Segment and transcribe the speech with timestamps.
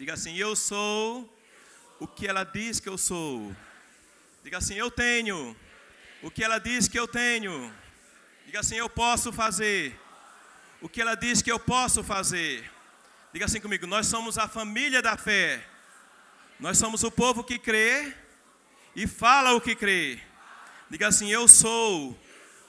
[0.00, 1.30] Diga assim: Eu sou
[1.98, 3.54] o que ela diz que eu sou.
[4.42, 5.54] Diga assim: Eu tenho
[6.22, 7.70] o que ela diz que eu tenho.
[8.46, 9.94] Diga assim: Eu posso fazer
[10.80, 12.64] o que ela diz que eu posso fazer.
[13.30, 15.62] Diga assim comigo: Nós somos a família da fé.
[16.58, 18.16] Nós somos o povo que crê
[18.96, 20.18] e fala o que crê.
[20.88, 22.18] Diga assim: Eu sou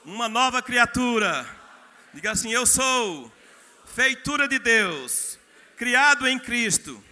[0.04, 1.48] uma nova criatura.
[2.12, 3.32] Diga assim: Eu sou
[3.86, 5.38] feitura de Deus,
[5.78, 7.02] criado em Cristo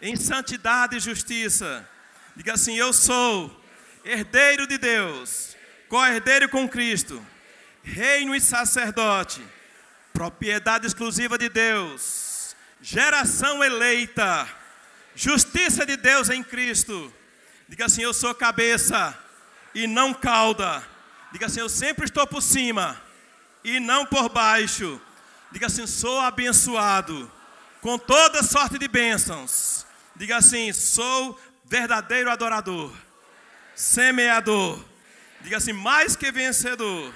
[0.00, 1.88] em santidade e justiça.
[2.34, 3.64] Diga assim: Eu sou
[4.04, 5.56] herdeiro de Deus,
[5.88, 7.24] co-herdeiro com Cristo,
[7.82, 9.42] reino e sacerdote,
[10.12, 14.48] propriedade exclusiva de Deus, geração eleita,
[15.14, 17.12] justiça de Deus em Cristo.
[17.68, 19.18] Diga assim: Eu sou cabeça
[19.74, 20.86] e não cauda.
[21.32, 23.00] Diga assim: Eu sempre estou por cima
[23.64, 25.00] e não por baixo.
[25.50, 27.32] Diga assim: Sou abençoado
[27.80, 29.85] com toda sorte de bênçãos
[30.16, 32.92] Diga assim: sou verdadeiro adorador,
[33.74, 34.82] semeador.
[35.42, 37.12] Diga assim: mais que vencedor.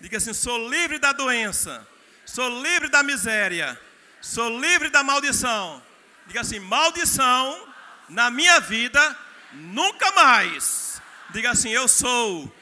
[0.00, 1.86] Diga assim: sou livre da doença,
[2.26, 3.80] sou livre da miséria,
[4.20, 5.80] sou livre da maldição.
[6.26, 7.68] Diga assim: maldição
[8.08, 9.16] na minha vida
[9.52, 11.00] nunca mais.
[11.30, 12.52] Diga assim: eu sou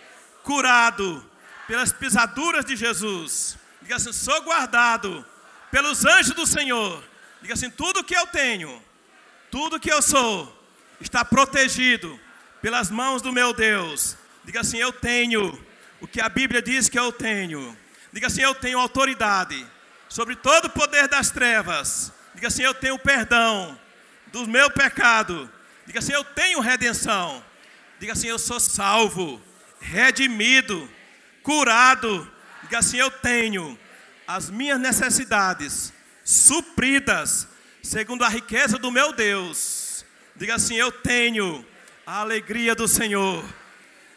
[0.43, 1.25] curado
[1.67, 3.57] pelas pisaduras de Jesus.
[3.81, 5.25] Diga assim: sou guardado
[5.71, 7.03] pelos anjos do Senhor.
[7.41, 8.90] Diga assim: tudo que eu tenho
[9.51, 10.57] tudo que eu sou
[11.01, 12.19] está protegido
[12.63, 14.17] pelas mãos do meu Deus.
[14.45, 15.59] Diga assim: Eu tenho
[16.01, 17.77] o que a Bíblia diz que eu tenho.
[18.13, 19.67] Diga assim: Eu tenho autoridade
[20.09, 22.13] sobre todo o poder das trevas.
[22.35, 23.79] Diga assim: Eu tenho perdão
[24.29, 25.51] do meu pecado.
[25.87, 27.45] Diga assim: Eu tenho redenção.
[27.99, 29.41] Diga assim: Eu sou salvo,
[29.81, 30.89] redimido,
[31.43, 32.31] curado.
[32.63, 33.79] Diga assim: Eu tenho
[34.27, 35.93] as minhas necessidades
[36.25, 37.49] supridas
[37.83, 40.05] segundo a riqueza do meu Deus.
[40.37, 41.65] Diga assim: Eu tenho
[42.07, 43.45] a alegria do Senhor,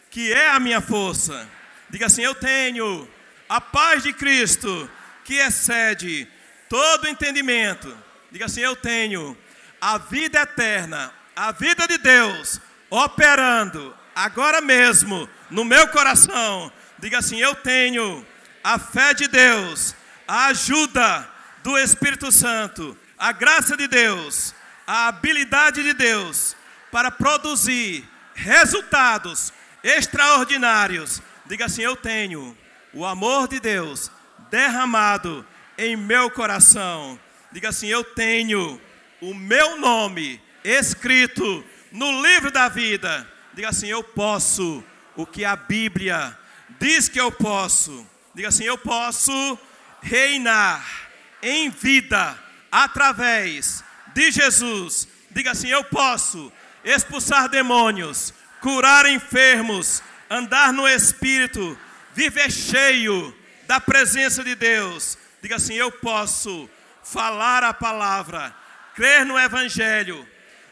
[0.09, 1.50] que é a minha força.
[1.89, 3.07] Diga assim: Eu tenho
[3.47, 4.90] a paz de Cristo,
[5.23, 6.28] que excede
[6.69, 7.96] todo entendimento.
[8.31, 9.38] Diga assim: Eu tenho
[9.79, 12.59] a vida eterna, a vida de Deus
[12.90, 16.72] operando agora mesmo no meu coração.
[17.00, 18.25] Diga assim: Eu tenho
[18.63, 19.96] a fé de Deus,
[20.28, 21.29] a ajuda
[21.63, 24.53] do Espírito Santo a graça de Deus,
[24.85, 26.57] a habilidade de Deus
[26.91, 28.03] para produzir
[28.35, 31.22] resultados extraordinários.
[31.45, 32.57] Diga assim: Eu tenho
[32.94, 34.11] o amor de Deus
[34.51, 35.47] derramado
[35.78, 37.17] em meu coração.
[37.50, 38.81] Diga assim: Eu tenho
[39.22, 41.63] o meu nome escrito
[41.94, 43.25] no livro da vida.
[43.53, 44.84] Diga assim: Eu posso
[45.16, 46.38] o que a Bíblia
[46.78, 48.05] diz que eu posso.
[48.35, 49.57] Diga assim: Eu posso
[50.01, 51.09] reinar
[51.41, 52.43] em vida
[52.73, 53.84] através
[54.16, 55.07] de Jesus.
[55.29, 56.51] Diga assim: Eu posso
[56.84, 61.78] expulsar demônios, curar enfermos, andar no Espírito,
[62.16, 63.34] viver cheio
[63.67, 65.19] da presença de Deus.
[65.39, 66.67] Diga assim: Eu posso
[67.03, 68.56] falar a palavra,
[68.95, 70.28] crer no Evangelho,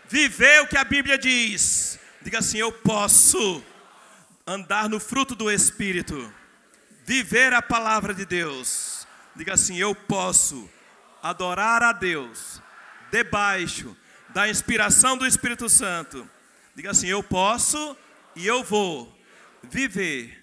[0.09, 1.99] viver o que a Bíblia diz.
[2.19, 3.63] Diga assim: Eu posso
[4.47, 6.33] andar no fruto do Espírito,
[7.05, 9.05] viver a palavra de Deus.
[9.35, 10.67] Diga assim: Eu posso
[11.21, 12.61] adorar a Deus
[13.11, 13.95] debaixo
[14.29, 16.27] da inspiração do Espírito Santo.
[16.75, 17.95] Diga assim: Eu posso
[18.35, 19.17] e eu vou
[19.63, 20.37] viver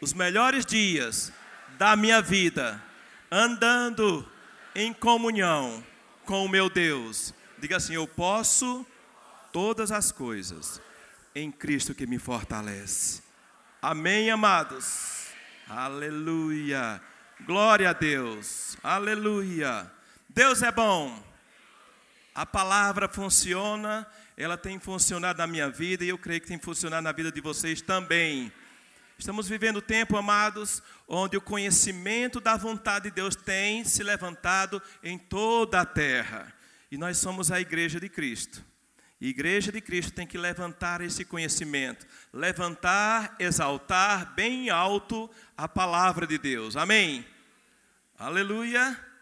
[0.00, 1.32] os melhores dias
[1.78, 2.82] da minha vida
[3.30, 4.26] andando
[4.74, 5.84] em comunhão
[6.24, 7.34] com o meu Deus.
[7.58, 8.86] Diga assim: Eu posso
[9.52, 10.80] todas as coisas
[11.34, 13.22] em Cristo que me fortalece.
[13.80, 15.28] Amém, amados.
[15.68, 17.00] Aleluia.
[17.44, 18.76] Glória a Deus.
[18.82, 19.90] Aleluia.
[20.34, 21.22] Deus é bom.
[22.34, 24.04] A palavra funciona,
[24.36, 27.40] ela tem funcionado na minha vida e eu creio que tem funcionado na vida de
[27.40, 28.52] vocês também.
[29.16, 35.16] Estamos vivendo tempo, amados, onde o conhecimento da vontade de Deus tem se levantado em
[35.16, 36.52] toda a terra.
[36.90, 38.64] E nós somos a igreja de Cristo.
[39.22, 46.26] A igreja de Cristo tem que levantar esse conhecimento, levantar, exaltar bem alto a palavra
[46.26, 46.76] de Deus.
[46.76, 47.24] Amém.
[48.18, 49.13] Aleluia.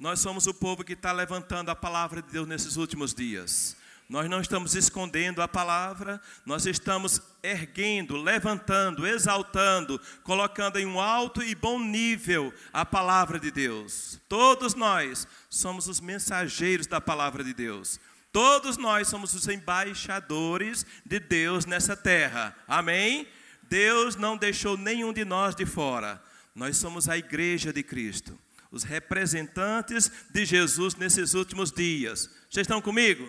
[0.00, 3.76] Nós somos o povo que está levantando a palavra de Deus nesses últimos dias.
[4.08, 11.42] Nós não estamos escondendo a palavra, nós estamos erguendo, levantando, exaltando, colocando em um alto
[11.42, 14.18] e bom nível a palavra de Deus.
[14.26, 18.00] Todos nós somos os mensageiros da palavra de Deus.
[18.32, 22.56] Todos nós somos os embaixadores de Deus nessa terra.
[22.66, 23.28] Amém?
[23.64, 26.22] Deus não deixou nenhum de nós de fora.
[26.54, 28.36] Nós somos a igreja de Cristo
[28.70, 32.30] os representantes de Jesus nesses últimos dias.
[32.48, 33.28] Vocês estão comigo?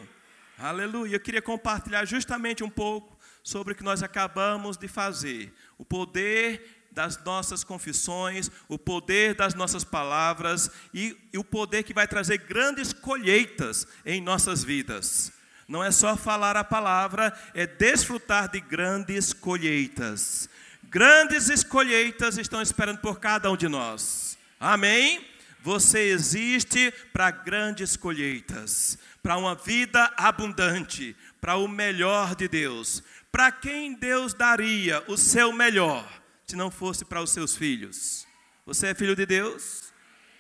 [0.58, 1.16] Aleluia.
[1.16, 5.54] Eu queria compartilhar justamente um pouco sobre o que nós acabamos de fazer.
[5.78, 11.94] O poder das nossas confissões, o poder das nossas palavras e, e, o poder que
[11.94, 15.32] vai trazer grandes colheitas em nossas vidas.
[15.68, 20.50] Não é só falar a palavra, é desfrutar de grandes colheitas.
[20.84, 24.38] Grandes colheitas estão esperando por cada um de nós.
[24.60, 25.31] Amém?
[25.62, 33.04] Você existe para grandes colheitas, para uma vida abundante, para o melhor de Deus.
[33.32, 36.06] Para quem Deus daria o seu melhor,
[36.48, 38.28] se não fosse para os seus filhos?
[38.66, 39.94] Você é filho de Deus?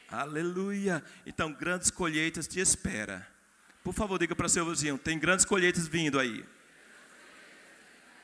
[0.10, 1.04] Aleluia!
[1.26, 3.26] Então, grandes colheitas te espera.
[3.84, 6.44] Por favor, diga para seu vizinho: tem grandes colheitas vindo aí.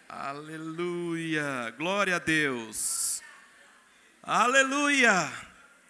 [0.10, 1.74] Aleluia!
[1.78, 3.22] Glória a Deus!
[4.24, 5.32] Aleluia!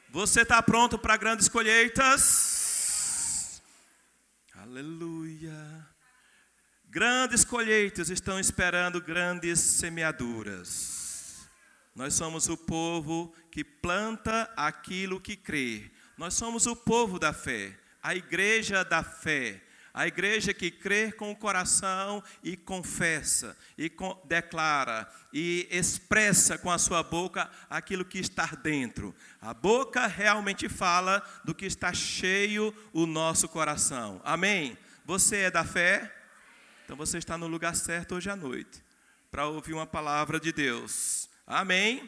[0.09, 3.62] Você está pronto para grandes colheitas?
[4.56, 5.86] Aleluia!
[6.86, 11.48] Grandes colheitas estão esperando grandes semeaduras.
[11.95, 15.92] Nós somos o povo que planta aquilo que crê.
[16.18, 17.77] Nós somos o povo da fé
[18.07, 19.62] a igreja da fé,
[19.97, 23.91] a igreja que crê com o coração e confessa, e
[24.25, 29.15] declara, e expressa com a sua boca aquilo que está dentro.
[29.41, 34.21] A boca realmente fala do que está cheio o nosso coração.
[34.23, 34.77] Amém?
[35.03, 36.15] Você é da fé?
[36.85, 38.83] Então você está no lugar certo hoje à noite,
[39.31, 41.27] para ouvir uma palavra de Deus.
[41.47, 42.07] Amém?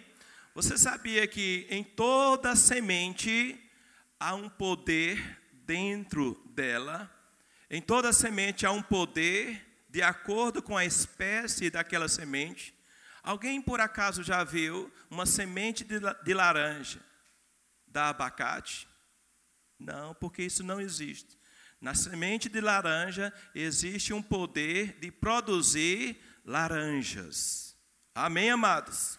[0.53, 3.59] Você sabia que em toda semente
[4.19, 7.18] há um poder dentro dela.
[7.69, 12.73] Em toda semente há um poder de acordo com a espécie daquela semente.
[13.21, 16.99] Alguém por acaso já viu uma semente de laranja
[17.87, 18.87] da abacate?
[19.77, 21.37] Não, porque isso não existe.
[21.79, 27.75] Na semente de laranja existe um poder de produzir laranjas.
[28.13, 29.17] Amém, amados?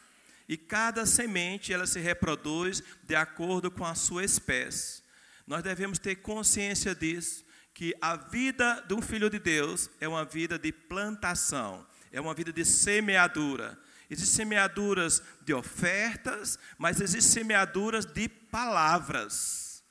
[0.49, 5.03] E cada semente ela se reproduz de acordo com a sua espécie.
[5.46, 7.44] Nós devemos ter consciência disso,
[7.81, 12.35] que a vida de um filho de Deus é uma vida de plantação, é uma
[12.35, 13.81] vida de semeadura.
[14.11, 19.82] Existem semeaduras de ofertas, mas existem semeaduras de palavras.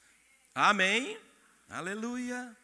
[0.54, 1.18] Amém?
[1.68, 2.56] Aleluia.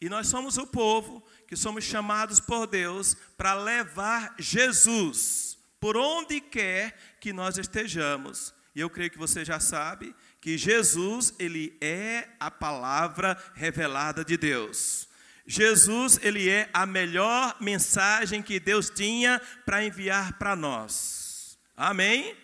[0.00, 6.40] E nós somos o povo que somos chamados por Deus para levar Jesus por onde
[6.40, 8.54] quer que nós estejamos.
[8.76, 14.36] E eu creio que você já sabe que Jesus, ele é a palavra revelada de
[14.36, 15.08] Deus.
[15.46, 21.58] Jesus, ele é a melhor mensagem que Deus tinha para enviar para nós.
[21.74, 22.36] Amém?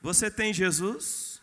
[0.00, 1.42] Você tem Jesus?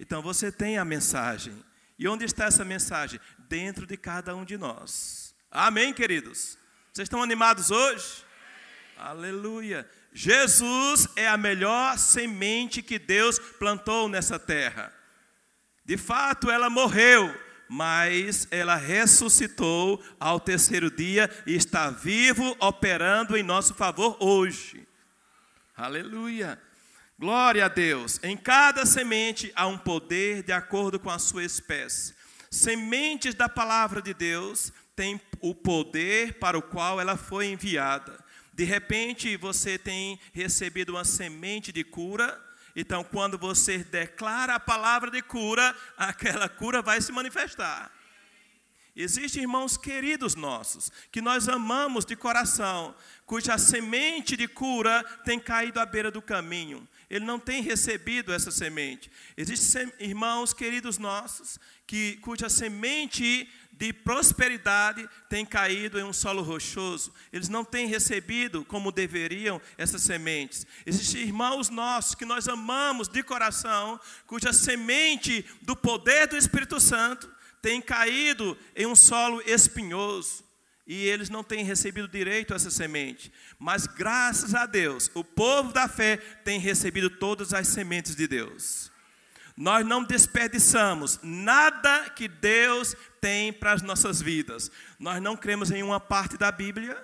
[0.00, 1.62] Então você tem a mensagem.
[1.98, 3.20] E onde está essa mensagem?
[3.50, 5.34] Dentro de cada um de nós.
[5.50, 6.56] Amém, queridos?
[6.90, 8.24] Vocês estão animados hoje?
[8.96, 9.86] Aleluia.
[10.12, 14.92] Jesus é a melhor semente que Deus plantou nessa terra.
[15.84, 17.34] De fato, ela morreu,
[17.68, 24.86] mas ela ressuscitou ao terceiro dia e está vivo, operando em nosso favor hoje.
[25.76, 26.60] Aleluia.
[27.18, 28.20] Glória a Deus.
[28.22, 32.14] Em cada semente há um poder de acordo com a sua espécie.
[32.50, 38.18] Sementes da palavra de Deus têm o poder para o qual ela foi enviada.
[38.58, 45.12] De repente, você tem recebido uma semente de cura, então, quando você declara a palavra
[45.12, 47.88] de cura, aquela cura vai se manifestar.
[48.96, 55.78] Existem irmãos queridos nossos, que nós amamos de coração, cuja semente de cura tem caído
[55.78, 56.88] à beira do caminho.
[57.10, 59.10] Ele não tem recebido essa semente.
[59.36, 67.14] Existem irmãos queridos nossos, que, cuja semente de prosperidade tem caído em um solo rochoso.
[67.32, 70.66] Eles não têm recebido como deveriam essas sementes.
[70.84, 77.30] Existem irmãos nossos que nós amamos de coração, cuja semente do poder do Espírito Santo
[77.62, 80.47] tem caído em um solo espinhoso.
[80.88, 83.30] E eles não têm recebido direito a essa semente.
[83.58, 88.90] Mas graças a Deus, o povo da fé tem recebido todas as sementes de Deus.
[89.54, 94.70] Nós não desperdiçamos nada que Deus tem para as nossas vidas.
[94.98, 96.96] Nós não cremos em uma parte da Bíblia,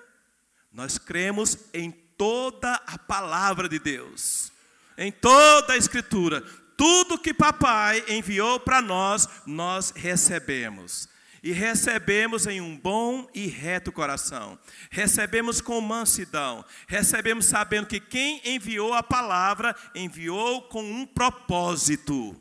[0.73, 4.51] nós cremos em toda a palavra de Deus,
[4.97, 6.41] em toda a Escritura.
[6.75, 11.09] Tudo que papai enviou para nós, nós recebemos.
[11.45, 14.59] E recebemos em um bom e reto coração.
[14.91, 16.65] Recebemos com mansidão.
[16.89, 22.35] Recebemos sabendo que quem enviou a palavra, enviou com um propósito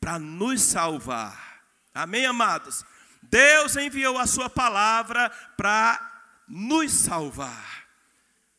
[0.00, 1.60] para nos salvar.
[1.94, 2.86] Amém, amados?
[3.22, 6.00] Deus enviou a sua palavra para
[6.48, 7.87] nos salvar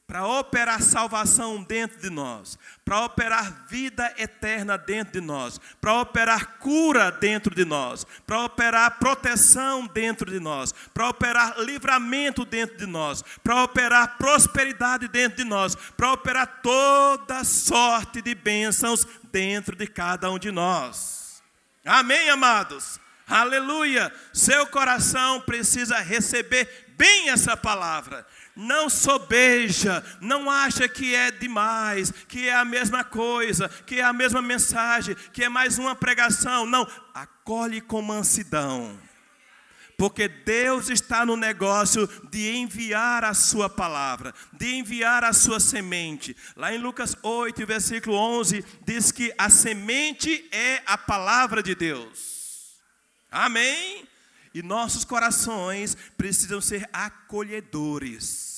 [0.09, 6.57] para operar salvação dentro de nós, para operar vida eterna dentro de nós, para operar
[6.57, 12.87] cura dentro de nós, para operar proteção dentro de nós, para operar livramento dentro de
[12.87, 19.85] nós, para operar prosperidade dentro de nós, para operar toda sorte de bênçãos dentro de
[19.85, 21.43] cada um de nós.
[21.85, 22.99] Amém, amados?
[23.27, 24.11] Aleluia!
[24.33, 28.25] Seu coração precisa receber bem essa palavra
[28.59, 34.11] não sobeja, não acha que é demais, que é a mesma coisa, que é a
[34.11, 36.65] mesma mensagem, que é mais uma pregação.
[36.65, 38.99] Não, acolhe com mansidão.
[39.97, 46.35] Porque Deus está no negócio de enviar a sua palavra, de enviar a sua semente.
[46.55, 52.77] Lá em Lucas 8, versículo 11, diz que a semente é a palavra de Deus.
[53.31, 54.07] Amém?
[54.53, 58.48] E nossos corações precisam ser acolhedores,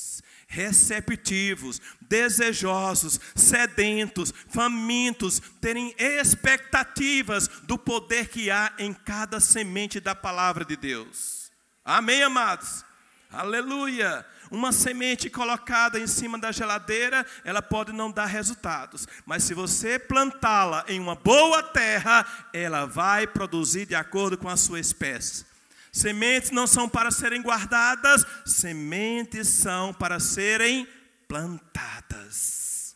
[0.51, 10.65] receptivos, desejosos, sedentos, famintos, terem expectativas do poder que há em cada semente da palavra
[10.65, 11.49] de Deus.
[11.85, 12.83] Amém, amados?
[13.31, 14.25] Aleluia!
[14.51, 19.97] Uma semente colocada em cima da geladeira, ela pode não dar resultados, mas se você
[19.97, 25.45] plantá-la em uma boa terra, ela vai produzir de acordo com a sua espécie.
[25.91, 30.87] Sementes não são para serem guardadas, sementes são para serem
[31.27, 32.95] plantadas.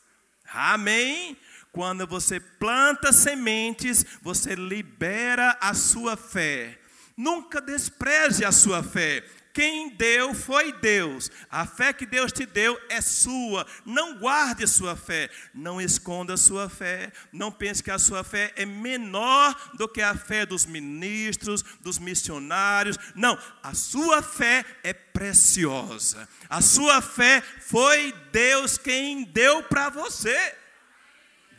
[0.54, 1.38] Amém?
[1.72, 6.80] Quando você planta sementes, você libera a sua fé.
[7.18, 9.25] Nunca despreze a sua fé.
[9.55, 11.31] Quem deu foi Deus.
[11.50, 13.65] A fé que Deus te deu é sua.
[13.85, 15.29] Não guarde sua fé.
[15.53, 17.09] Não esconda sua fé.
[17.31, 21.97] Não pense que a sua fé é menor do que a fé dos ministros, dos
[21.97, 22.97] missionários.
[23.15, 26.27] Não, a sua fé é preciosa.
[26.50, 30.53] A sua fé foi Deus quem deu para você.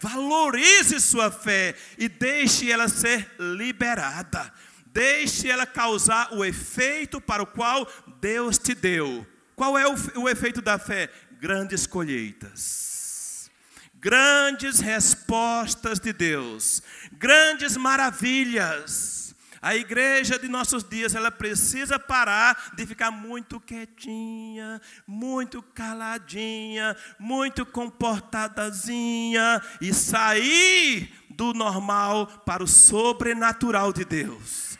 [0.00, 4.52] Valorize sua fé e deixe ela ser liberada.
[4.96, 7.86] Deixe ela causar o efeito para o qual
[8.18, 9.26] Deus te deu.
[9.54, 11.10] Qual é o, efeito da fé?
[11.38, 13.50] Grandes colheitas,
[13.96, 19.34] grandes respostas de Deus, grandes maravilhas.
[19.60, 27.66] A igreja de nossos dias, ela precisa parar de ficar muito quietinha, muito caladinha, muito
[27.66, 34.75] comportadazinha e sair do normal para o sobrenatural de Deus.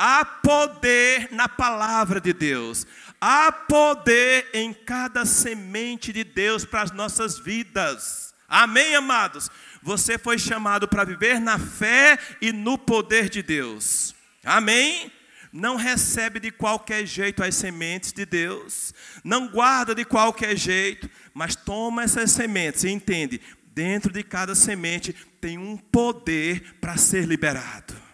[0.00, 2.86] Há poder na palavra de Deus.
[3.20, 8.32] Há poder em cada semente de Deus para as nossas vidas.
[8.48, 9.50] Amém, amados?
[9.82, 14.14] Você foi chamado para viver na fé e no poder de Deus.
[14.44, 15.10] Amém?
[15.52, 18.94] Não recebe de qualquer jeito as sementes de Deus.
[19.24, 23.40] Não guarda de qualquer jeito, mas toma essas sementes e entende:
[23.74, 28.07] dentro de cada semente tem um poder para ser liberado.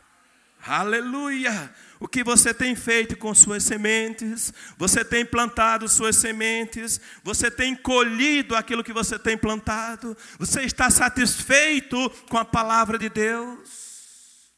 [0.66, 1.75] Aleluia!
[2.00, 4.52] O que você tem feito com suas sementes?
[4.78, 7.00] Você tem plantado suas sementes?
[7.23, 10.16] Você tem colhido aquilo que você tem plantado?
[10.38, 14.50] Você está satisfeito com a palavra de Deus?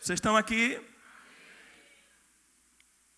[0.00, 0.80] Vocês estão aqui?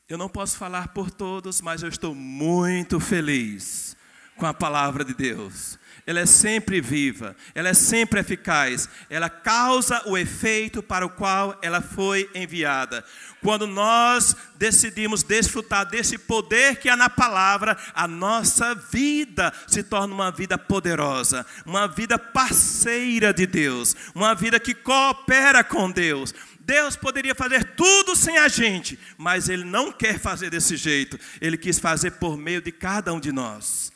[0.08, 3.96] Eu não posso falar por todos, mas eu estou muito feliz
[4.36, 5.78] com a palavra de Deus
[6.10, 11.56] ela é sempre viva, ela é sempre eficaz, ela causa o efeito para o qual
[11.62, 13.04] ela foi enviada.
[13.40, 20.12] Quando nós decidimos desfrutar desse poder que há na palavra, a nossa vida se torna
[20.12, 26.34] uma vida poderosa, uma vida parceira de Deus, uma vida que coopera com Deus.
[26.58, 31.56] Deus poderia fazer tudo sem a gente, mas Ele não quer fazer desse jeito, Ele
[31.56, 33.89] quis fazer por meio de cada um de nós.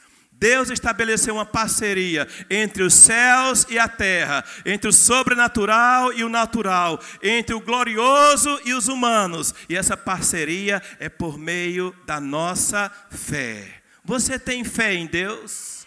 [0.44, 6.28] Deus estabeleceu uma parceria entre os céus e a terra, entre o sobrenatural e o
[6.28, 9.54] natural, entre o glorioso e os humanos.
[9.70, 13.82] E essa parceria é por meio da nossa fé.
[14.04, 15.86] Você tem fé em Deus?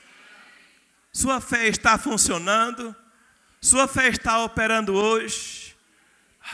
[1.14, 2.96] Sua fé está funcionando?
[3.62, 5.76] Sua fé está operando hoje?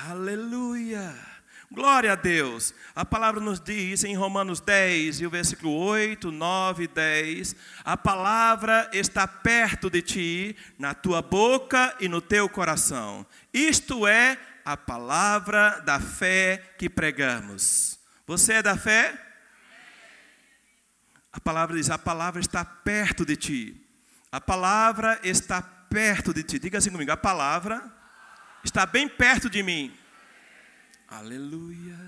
[0.09, 1.32] Aleluia!
[1.73, 2.71] Glória a Deus.
[2.95, 7.97] A palavra nos diz em Romanos 10, e o versículo 8, 9 e 10: A
[7.97, 13.25] palavra está perto de ti, na tua boca e no teu coração.
[13.51, 17.97] Isto é a palavra da fé que pregamos.
[18.27, 19.19] Você é da fé?
[21.31, 23.83] A palavra diz: A palavra está perto de ti.
[24.31, 26.59] A palavra está perto de ti.
[26.59, 27.83] Diga assim comigo: A palavra
[28.63, 30.02] está bem perto de mim.
[31.17, 31.99] Aleluia.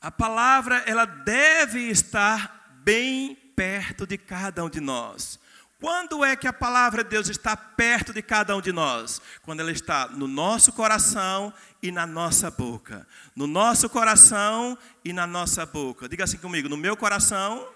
[0.00, 5.40] A palavra ela deve estar bem perto de cada um de nós.
[5.80, 9.20] Quando é que a palavra de Deus está perto de cada um de nós?
[9.42, 13.04] Quando ela está no nosso coração e na nossa boca.
[13.34, 16.08] No nosso coração e na nossa boca.
[16.08, 17.68] Diga assim comigo: no meu coração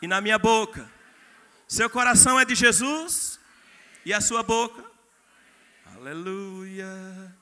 [0.00, 0.90] e na minha boca.
[1.66, 3.38] Seu coração é de Jesus
[4.06, 4.82] e a sua boca.
[5.94, 7.36] Aleluia.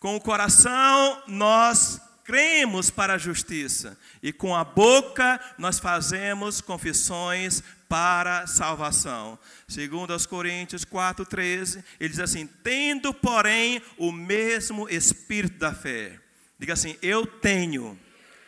[0.00, 7.62] Com o coração nós cremos para a justiça, e com a boca nós fazemos confissões
[7.86, 9.38] para salvação.
[9.68, 16.18] Segundo aos Coríntios 4:13, ele diz assim: "Tendo, porém, o mesmo espírito da fé".
[16.58, 17.98] Diga assim: "Eu tenho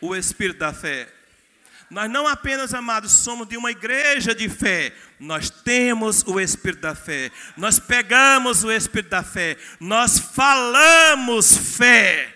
[0.01, 1.07] o espírito da fé".
[1.93, 6.95] Nós não apenas, amados, somos de uma igreja de fé, nós temos o Espírito da
[6.95, 12.33] fé, nós pegamos o Espírito da fé, nós falamos fé,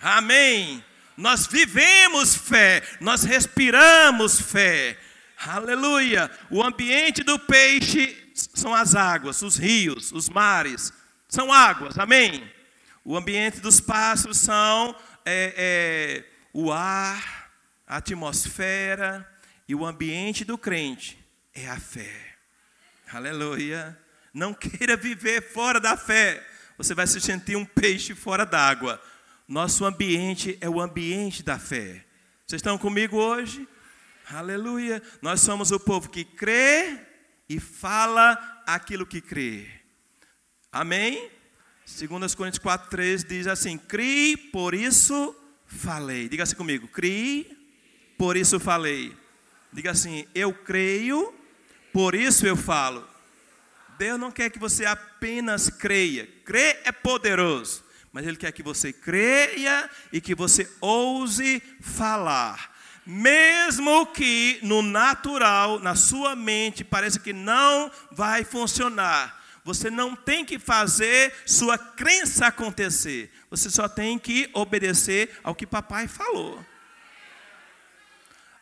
[0.00, 0.84] amém.
[1.16, 4.96] Nós vivemos fé, nós respiramos fé.
[5.44, 6.30] Aleluia!
[6.48, 8.16] O ambiente do peixe
[8.54, 10.92] são as águas, os rios, os mares,
[11.28, 12.48] são águas, amém?
[13.04, 17.39] O ambiente dos pássaros são é, é, o ar,
[17.90, 19.28] a atmosfera,
[19.66, 21.18] e o ambiente do crente
[21.52, 22.36] é a fé.
[23.12, 23.98] Aleluia!
[24.32, 26.40] Não queira viver fora da fé,
[26.78, 29.02] você vai se sentir um peixe fora d'água.
[29.48, 32.04] Nosso ambiente é o ambiente da fé.
[32.46, 33.68] Vocês estão comigo hoje?
[34.30, 35.02] Aleluia.
[35.20, 36.96] Nós somos o povo que crê
[37.48, 39.66] e fala aquilo que crê.
[40.70, 41.28] Amém?
[41.98, 45.34] 2 Coríntios 4, 3 diz assim: Crie, por isso
[45.66, 46.28] falei.
[46.28, 47.59] Diga assim comigo: Crie,
[48.20, 49.16] por isso falei.
[49.72, 51.34] Diga assim: Eu creio,
[51.90, 53.08] por isso eu falo.
[53.96, 56.28] Deus não quer que você apenas creia.
[56.44, 62.76] Crer é poderoso mas Ele quer que você creia e que você ouse falar.
[63.06, 69.40] Mesmo que no natural, na sua mente, pareça que não vai funcionar.
[69.64, 73.30] Você não tem que fazer sua crença acontecer.
[73.48, 76.64] Você só tem que obedecer ao que papai falou.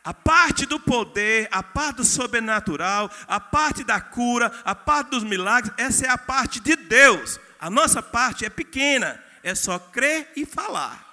[0.09, 5.23] A parte do poder, a parte do sobrenatural, a parte da cura, a parte dos
[5.23, 7.39] milagres, essa é a parte de Deus.
[7.59, 11.07] A nossa parte é pequena é só crer e falar.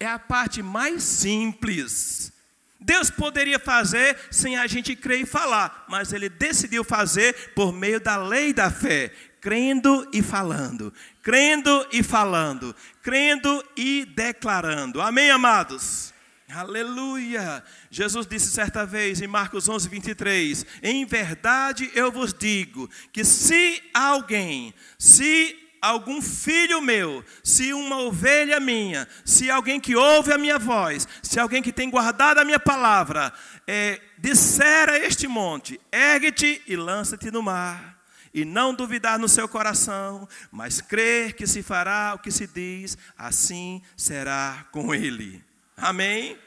[0.00, 2.32] É a parte mais simples.
[2.80, 8.00] Deus poderia fazer sem a gente crer e falar, mas Ele decidiu fazer por meio
[8.00, 12.74] da lei da fé, crendo e falando, crendo e falando,
[13.04, 15.00] crendo e declarando.
[15.00, 16.12] Amém, amados?
[16.48, 17.64] Aleluia!
[17.90, 23.82] Jesus disse certa vez em Marcos 11, 23: Em verdade eu vos digo que se
[23.94, 30.58] alguém, se algum filho meu, se uma ovelha minha, se alguém que ouve a minha
[30.58, 33.32] voz, se alguém que tem guardado a minha palavra,
[33.66, 37.98] é, disser a este monte: ergue-te e lança-te no mar,
[38.34, 42.98] e não duvidar no seu coração, mas crer que se fará o que se diz,
[43.16, 45.42] assim será com ele.
[45.76, 46.38] Amém?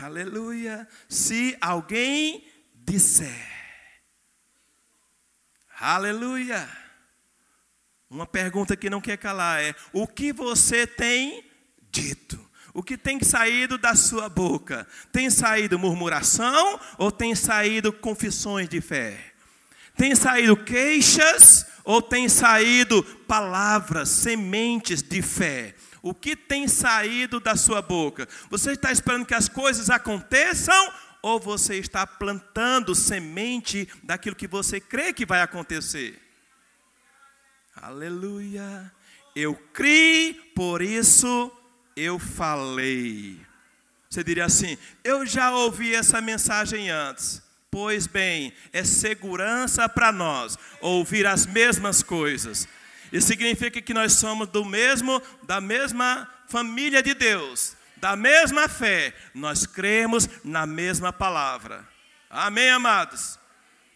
[0.00, 0.88] Aleluia.
[1.08, 3.48] Se alguém disser,
[5.78, 6.68] aleluia.
[8.08, 11.44] Uma pergunta que não quer calar é: o que você tem
[11.90, 12.38] dito?
[12.74, 14.86] O que tem saído da sua boca?
[15.10, 19.32] Tem saído murmuração ou tem saído confissões de fé?
[19.94, 25.74] Tem saído queixas ou tem saído palavras, sementes de fé?
[26.02, 28.28] O que tem saído da sua boca?
[28.50, 30.92] Você está esperando que as coisas aconteçam
[31.22, 36.20] ou você está plantando semente daquilo que você crê que vai acontecer?
[37.76, 38.92] Aleluia.
[39.34, 41.50] Eu criei, por isso
[41.96, 43.40] eu falei.
[44.10, 47.41] Você diria assim: Eu já ouvi essa mensagem antes.
[47.72, 52.68] Pois bem, é segurança para nós ouvir as mesmas coisas.
[53.10, 59.14] Isso significa que nós somos do mesmo, da mesma família de Deus, da mesma fé.
[59.34, 61.88] Nós cremos na mesma palavra.
[62.28, 63.41] Amém, amados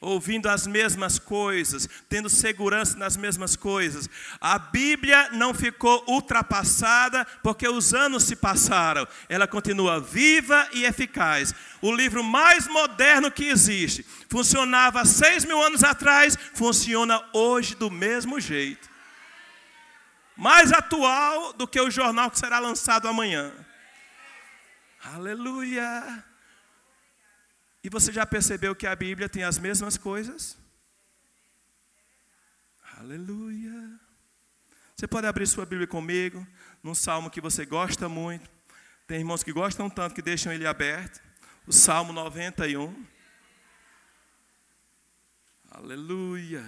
[0.00, 4.08] ouvindo as mesmas coisas, tendo segurança nas mesmas coisas.
[4.40, 11.54] A Bíblia não ficou ultrapassada porque os anos se passaram, ela continua viva e eficaz.
[11.80, 18.38] O livro mais moderno que existe, funcionava seis mil anos atrás, funciona hoje do mesmo
[18.40, 18.88] jeito.
[20.36, 23.52] Mais atual do que o jornal que será lançado amanhã.
[25.02, 26.24] Aleluia.
[27.86, 30.58] E você já percebeu que a Bíblia tem as mesmas coisas?
[32.96, 34.00] Aleluia.
[34.96, 36.44] Você pode abrir sua Bíblia comigo,
[36.82, 38.50] num salmo que você gosta muito.
[39.06, 41.22] Tem irmãos que gostam tanto que deixam ele aberto.
[41.64, 43.06] O Salmo 91.
[45.70, 46.64] Aleluia.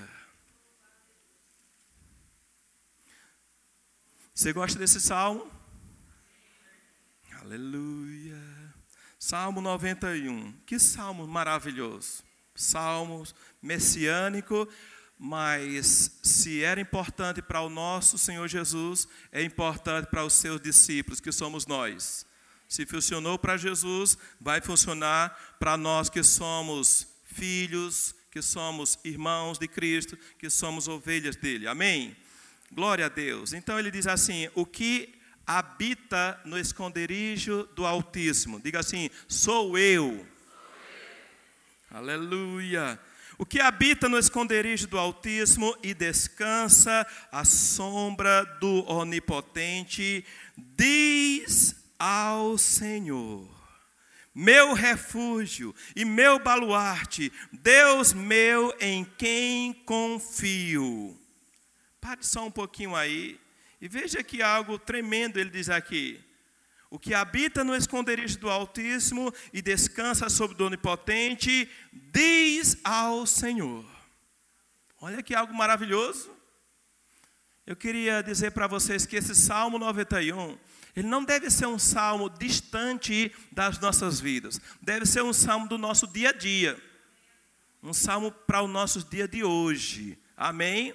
[4.32, 5.50] Você gosta desse salmo?
[7.40, 8.47] Aleluia.
[9.18, 10.52] Salmo 91.
[10.64, 12.22] Que salmo maravilhoso.
[12.54, 13.24] Salmo
[13.60, 14.68] messiânico,
[15.18, 21.20] mas se era importante para o nosso Senhor Jesus, é importante para os seus discípulos,
[21.20, 22.24] que somos nós.
[22.68, 29.66] Se funcionou para Jesus, vai funcionar para nós que somos filhos, que somos irmãos de
[29.66, 31.66] Cristo, que somos ovelhas dele.
[31.66, 32.16] Amém?
[32.70, 33.52] Glória a Deus.
[33.52, 35.17] Então ele diz assim: o que
[35.48, 38.60] habita no esconderijo do Altíssimo.
[38.60, 40.08] Diga assim: sou eu.
[40.08, 40.26] Sou eu.
[41.90, 43.00] Aleluia.
[43.38, 50.22] O que habita no esconderijo do Altíssimo e descansa à sombra do Onipotente,
[50.56, 53.48] diz ao Senhor:
[54.34, 61.18] Meu refúgio e meu baluarte, Deus meu em quem confio.
[62.00, 63.40] Pare só um pouquinho aí
[63.80, 66.22] e veja que algo tremendo ele diz aqui.
[66.90, 73.84] O que habita no esconderijo do Altíssimo e descansa sobre o Onipotente, diz ao Senhor.
[75.00, 76.30] Olha que algo maravilhoso.
[77.66, 80.58] Eu queria dizer para vocês que esse Salmo 91,
[80.96, 84.58] ele não deve ser um salmo distante das nossas vidas.
[84.80, 86.82] Deve ser um salmo do nosso dia a dia.
[87.82, 90.18] Um salmo para o nosso dia de hoje.
[90.36, 90.94] Amém?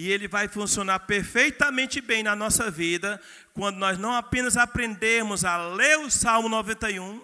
[0.00, 3.20] E ele vai funcionar perfeitamente bem na nossa vida
[3.52, 7.20] quando nós não apenas aprendemos a ler o Salmo 91,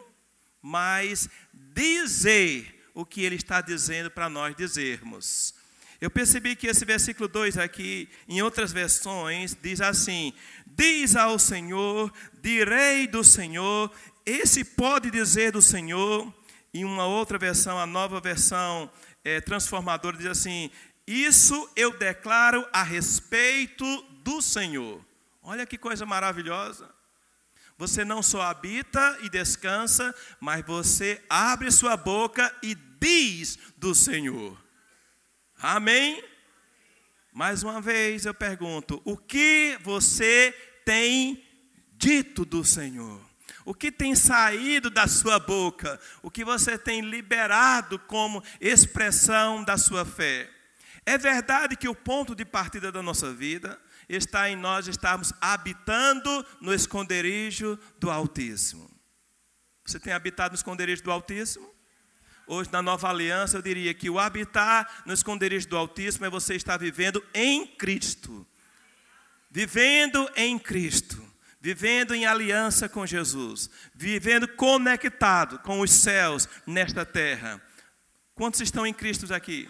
[0.60, 5.54] mas dizer o que ele está dizendo para nós dizermos.
[5.98, 10.34] Eu percebi que esse versículo 2 aqui, em outras versões, diz assim:
[10.66, 12.12] Diz ao Senhor,
[12.42, 13.90] direi do Senhor,
[14.26, 16.30] esse pode dizer do Senhor.
[16.74, 18.90] Em uma outra versão, a nova versão
[19.24, 20.70] é, transformadora, diz assim:
[21.06, 23.84] isso eu declaro a respeito
[24.24, 25.04] do Senhor.
[25.42, 26.92] Olha que coisa maravilhosa.
[27.78, 34.58] Você não só habita e descansa, mas você abre sua boca e diz do Senhor.
[35.58, 36.24] Amém?
[37.32, 41.44] Mais uma vez eu pergunto: o que você tem
[41.92, 43.20] dito do Senhor?
[43.64, 46.00] O que tem saído da sua boca?
[46.22, 50.55] O que você tem liberado como expressão da sua fé?
[51.06, 56.44] É verdade que o ponto de partida da nossa vida está em nós estarmos habitando
[56.60, 58.90] no esconderijo do Altíssimo.
[59.84, 61.72] Você tem habitado no esconderijo do Altíssimo?
[62.44, 66.56] Hoje, na nova aliança, eu diria que o habitar no esconderijo do Altíssimo é você
[66.56, 68.44] estar vivendo em Cristo.
[69.48, 71.24] Vivendo em Cristo.
[71.60, 73.70] Vivendo em aliança com Jesus.
[73.94, 77.62] Vivendo conectado com os céus nesta terra.
[78.34, 79.68] Quantos estão em Cristo aqui?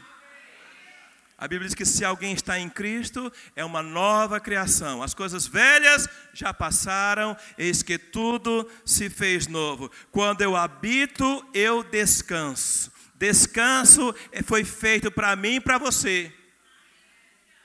[1.38, 5.02] A Bíblia diz que se alguém está em Cristo, é uma nova criação.
[5.02, 9.90] As coisas velhas já passaram, eis que tudo se fez novo.
[10.10, 12.90] Quando eu habito, eu descanso.
[13.14, 14.14] Descanso
[14.46, 16.32] foi feito para mim e para você.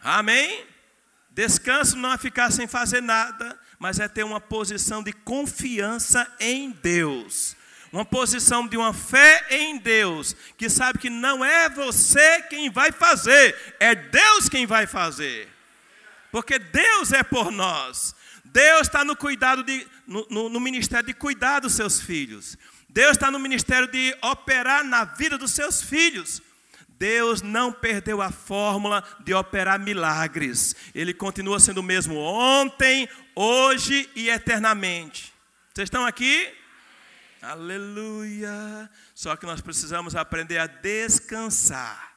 [0.01, 0.65] Amém?
[1.29, 6.71] Descanso não é ficar sem fazer nada, mas é ter uma posição de confiança em
[6.71, 7.55] Deus
[7.91, 12.91] uma posição de uma fé em Deus, que sabe que não é você quem vai
[12.91, 15.49] fazer, é Deus quem vai fazer.
[16.31, 18.15] Porque Deus é por nós.
[18.45, 22.57] Deus está no cuidado de, no, no, no ministério de cuidar dos seus filhos.
[22.87, 26.41] Deus está no ministério de operar na vida dos seus filhos.
[26.87, 30.75] Deus não perdeu a fórmula de operar milagres.
[30.93, 35.33] Ele continua sendo o mesmo ontem, hoje e eternamente.
[35.73, 36.60] Vocês estão aqui?
[37.41, 38.89] Aleluia!
[39.15, 42.11] Só que nós precisamos aprender a descansar.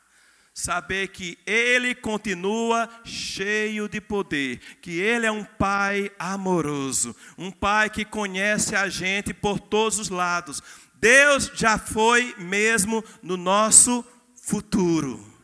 [0.53, 7.91] Saber que Ele continua cheio de poder, que Ele é um Pai amoroso, um Pai
[7.91, 10.63] que conhece a gente por todos os lados.
[10.95, 14.05] Deus já foi mesmo no nosso
[14.37, 15.35] futuro.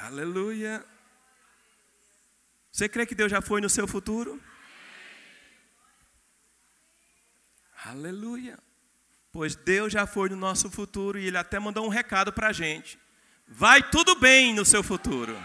[0.00, 0.84] Aleluia!
[2.72, 4.40] Você crê que Deus já foi no seu futuro?
[7.84, 8.58] Aleluia.
[9.32, 12.52] Pois Deus já foi no nosso futuro e Ele até mandou um recado para a
[12.52, 12.98] gente.
[13.48, 15.36] Vai tudo bem no seu futuro.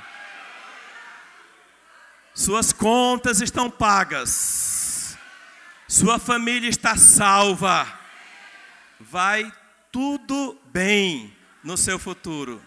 [2.34, 5.18] Suas contas estão pagas.
[5.88, 7.88] Sua família está salva.
[9.00, 9.52] Vai
[9.92, 12.62] tudo bem no seu futuro.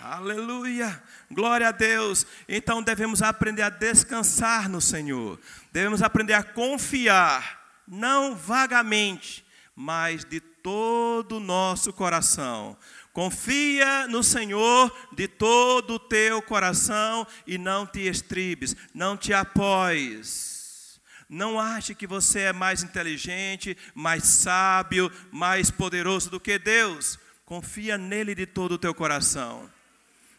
[0.00, 1.02] Aleluia.
[1.30, 2.26] Glória a Deus.
[2.48, 5.40] Então devemos aprender a descansar no Senhor.
[5.72, 7.57] Devemos aprender a confiar
[7.88, 12.76] não vagamente, mas de todo o nosso coração.
[13.12, 21.00] Confia no Senhor de todo o teu coração e não te estribes, não te apoies.
[21.28, 27.18] Não ache que você é mais inteligente, mais sábio, mais poderoso do que Deus.
[27.44, 29.68] Confia nele de todo o teu coração.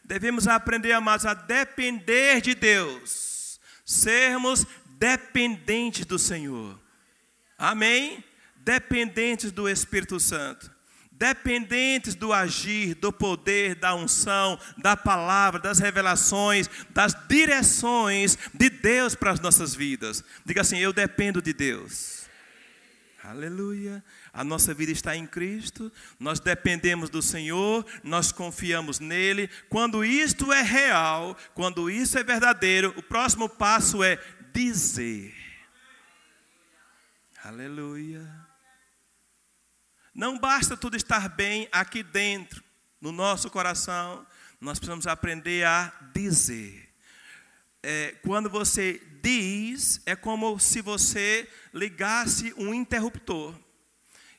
[0.03, 4.65] Devemos aprender, amados, a depender de Deus, sermos
[4.97, 6.79] dependentes do Senhor.
[7.59, 8.23] Amém?
[8.55, 10.79] Dependentes do Espírito Santo
[11.19, 19.15] dependentes do agir, do poder, da unção, da palavra, das revelações, das direções de Deus
[19.15, 20.23] para as nossas vidas.
[20.45, 22.19] Diga assim: Eu dependo de Deus.
[23.21, 24.01] Aleluia.
[24.31, 29.49] A nossa vida está em Cristo, nós dependemos do Senhor, nós confiamos nele.
[29.67, 34.17] Quando isto é real, quando isso é verdadeiro, o próximo passo é
[34.53, 35.38] dizer.
[37.41, 38.29] Aleluia.
[40.13, 42.61] Não basta tudo estar bem aqui dentro,
[42.99, 44.27] no nosso coração,
[44.59, 46.93] nós precisamos aprender a dizer.
[47.81, 53.55] É, quando você diz, é como se você ligasse um interruptor.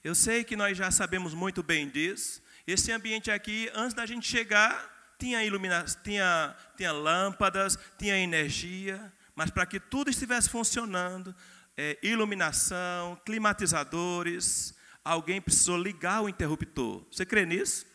[0.04, 2.42] Eu sei que nós já sabemos muito bem disso.
[2.66, 9.50] Esse ambiente aqui, antes da gente chegar, tinha iluminação, tinha, tinha lâmpadas, tinha energia, mas
[9.50, 11.34] para que tudo estivesse funcionando,
[11.82, 17.06] é, iluminação, climatizadores, alguém precisou ligar o interruptor.
[17.10, 17.86] Você crê nisso?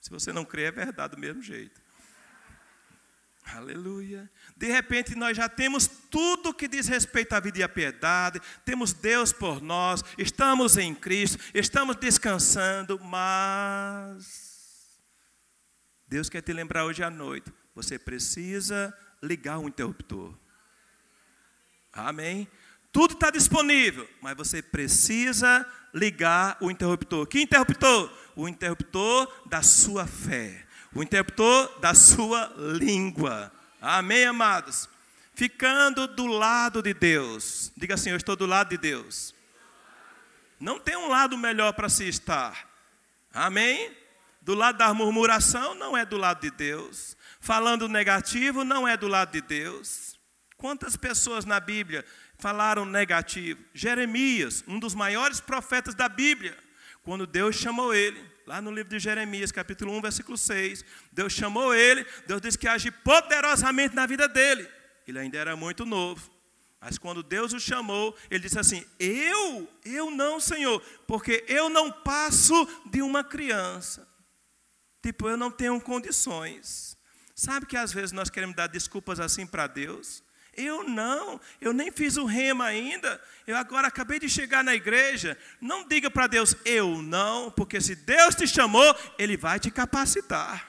[0.00, 1.78] Se você não crê, é verdade do mesmo jeito.
[3.44, 4.30] Aleluia.
[4.56, 8.94] De repente nós já temos tudo que diz respeito à vida e à piedade, temos
[8.94, 14.98] Deus por nós, estamos em Cristo, estamos descansando, mas
[16.08, 20.34] Deus quer te lembrar hoje à noite, você precisa ligar o interruptor.
[21.92, 22.48] Amém?
[22.92, 27.26] Tudo está disponível, mas você precisa ligar o interruptor.
[27.26, 28.12] Que interruptor?
[28.34, 30.66] O interruptor da sua fé.
[30.94, 33.52] O interruptor da sua língua.
[33.80, 34.88] Amém, amados?
[35.34, 37.72] Ficando do lado de Deus.
[37.76, 39.34] Diga assim: Eu estou do lado de Deus.
[40.58, 42.68] Não tem um lado melhor para se estar.
[43.32, 43.96] Amém?
[44.42, 47.16] Do lado da murmuração não é do lado de Deus.
[47.40, 50.09] Falando negativo não é do lado de Deus.
[50.60, 52.04] Quantas pessoas na Bíblia
[52.36, 53.64] falaram negativo.
[53.72, 56.54] Jeremias, um dos maiores profetas da Bíblia,
[57.02, 61.74] quando Deus chamou ele, lá no livro de Jeremias, capítulo 1, versículo 6, Deus chamou
[61.74, 64.68] ele, Deus disse que age poderosamente na vida dele.
[65.08, 66.30] Ele ainda era muito novo.
[66.78, 71.90] Mas quando Deus o chamou, ele disse assim: Eu, eu não, Senhor, porque eu não
[71.90, 74.06] passo de uma criança.
[75.02, 76.98] Tipo, eu não tenho condições.
[77.34, 80.22] Sabe que às vezes nós queremos dar desculpas assim para Deus?
[80.60, 83.20] Eu não, eu nem fiz o rema ainda.
[83.46, 85.38] Eu agora acabei de chegar na igreja.
[85.60, 90.68] Não diga para Deus, eu não, porque se Deus te chamou, Ele vai te capacitar.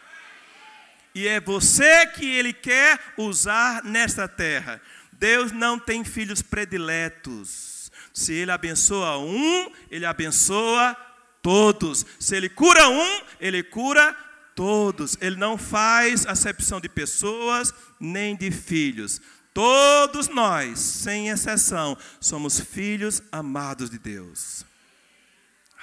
[1.14, 4.82] E é você que Ele quer usar nesta terra.
[5.12, 7.92] Deus não tem filhos prediletos.
[8.14, 10.96] Se Ele abençoa um, Ele abençoa
[11.42, 12.06] todos.
[12.20, 14.16] Se Ele cura um, Ele cura
[14.56, 15.18] todos.
[15.22, 19.22] Ele não faz acepção de pessoas nem de filhos.
[19.54, 24.66] Todos nós, sem exceção, somos filhos amados de Deus.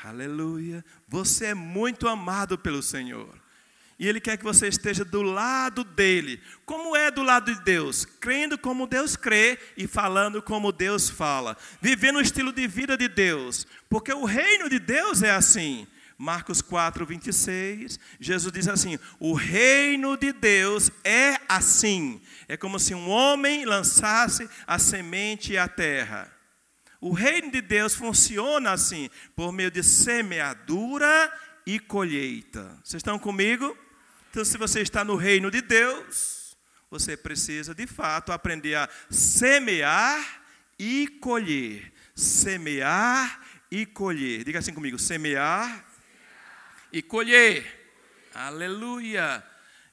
[0.02, 0.84] Aleluia.
[1.06, 3.28] Você é muito amado pelo Senhor.
[3.98, 6.40] E Ele quer que você esteja do lado dele.
[6.64, 8.04] Como é do lado de Deus?
[8.04, 11.56] Crendo como Deus crê e falando como Deus fala.
[11.82, 13.66] Vivendo o estilo de vida de Deus.
[13.90, 15.86] Porque o reino de Deus é assim.
[16.16, 22.20] Marcos 4, 26, Jesus diz assim: O reino de Deus é assim.
[22.48, 26.32] É como se um homem lançasse a semente à terra.
[27.00, 31.32] O reino de Deus funciona assim, por meio de semeadura
[31.66, 32.64] e colheita.
[32.82, 33.76] Vocês estão comigo?
[34.30, 36.56] Então, se você está no reino de Deus,
[36.90, 40.42] você precisa de fato aprender a semear
[40.78, 41.92] e colher.
[42.14, 44.42] Semear e colher.
[44.44, 45.84] Diga assim comigo: semear
[46.92, 47.92] e colher.
[48.34, 49.44] Aleluia!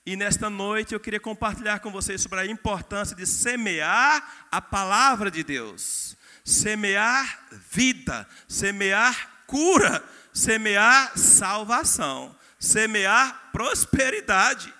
[0.05, 5.31] E nesta noite eu queria compartilhar com vocês sobre a importância de semear a palavra
[5.31, 14.71] de Deus, semear vida, semear cura, semear salvação, semear prosperidade,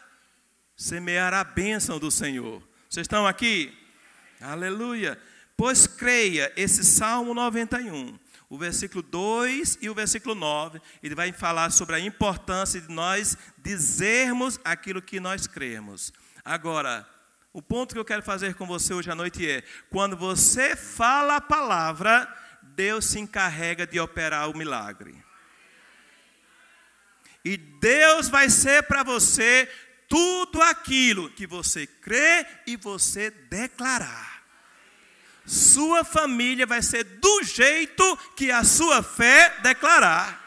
[0.77, 2.61] semear a bênção do Senhor.
[2.88, 3.75] Vocês estão aqui?
[4.39, 5.19] Aleluia!
[5.57, 11.71] Pois creia, esse Salmo 91 o versículo 2 e o versículo 9, ele vai falar
[11.71, 16.13] sobre a importância de nós dizermos aquilo que nós cremos.
[16.43, 17.08] Agora,
[17.55, 21.38] O ponto que eu quero fazer com você hoje à noite é: quando você fala
[21.38, 22.27] a palavra,
[22.62, 25.15] Deus se encarrega de operar o milagre.
[27.45, 29.71] E Deus vai ser para você
[30.10, 34.34] tudo aquilo que você crê e você declarar.
[35.45, 40.43] Sua família vai ser do jeito que a sua fé declarar.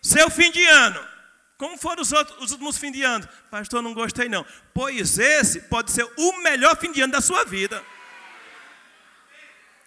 [0.00, 1.00] Seu fim de ano,
[1.56, 3.28] como foram os, outros, os últimos fins de ano?
[3.50, 4.44] Pastor, não gostei não.
[4.74, 7.80] Pois esse pode ser o melhor fim de ano da sua vida.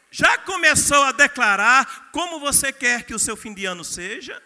[0.09, 4.41] Já começou a declarar como você quer que o seu fim de ano seja?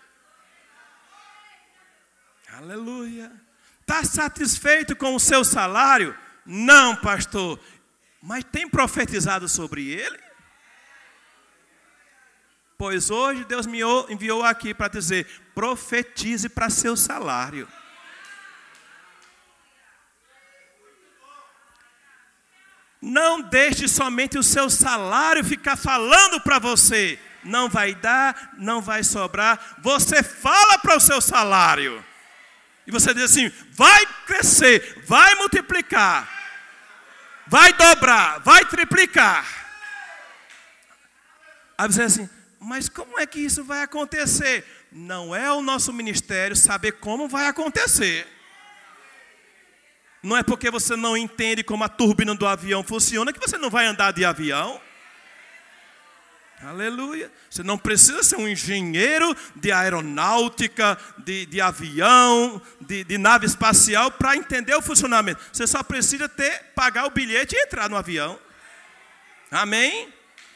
[2.52, 3.32] Aleluia.
[3.82, 6.18] Está satisfeito com o seu salário?
[6.44, 7.60] Não, pastor.
[8.22, 10.20] Mas tem profetizado sobre ele?
[12.78, 13.80] Pois hoje Deus me
[14.10, 17.68] enviou aqui para dizer: profetize para seu salário.
[23.02, 27.18] Não deixe somente o seu salário ficar falando para você.
[27.44, 29.78] Não vai dar, não vai sobrar.
[29.80, 32.04] Você fala para o seu salário.
[32.86, 36.28] E você diz assim: vai crescer, vai multiplicar,
[37.50, 39.46] vai dobrar, vai triplicar.
[41.78, 44.66] Aí você assim: mas como é que isso vai acontecer?
[44.92, 48.28] Não é o nosso ministério saber como vai acontecer.
[50.22, 53.70] Não é porque você não entende como a turbina do avião funciona que você não
[53.70, 54.80] vai andar de avião.
[56.62, 57.32] Aleluia.
[57.50, 64.12] Você não precisa ser um engenheiro de aeronáutica, de, de avião, de, de nave espacial
[64.12, 65.42] para entender o funcionamento.
[65.54, 68.38] Você só precisa ter, pagar o bilhete e entrar no avião.
[69.50, 70.14] Amém?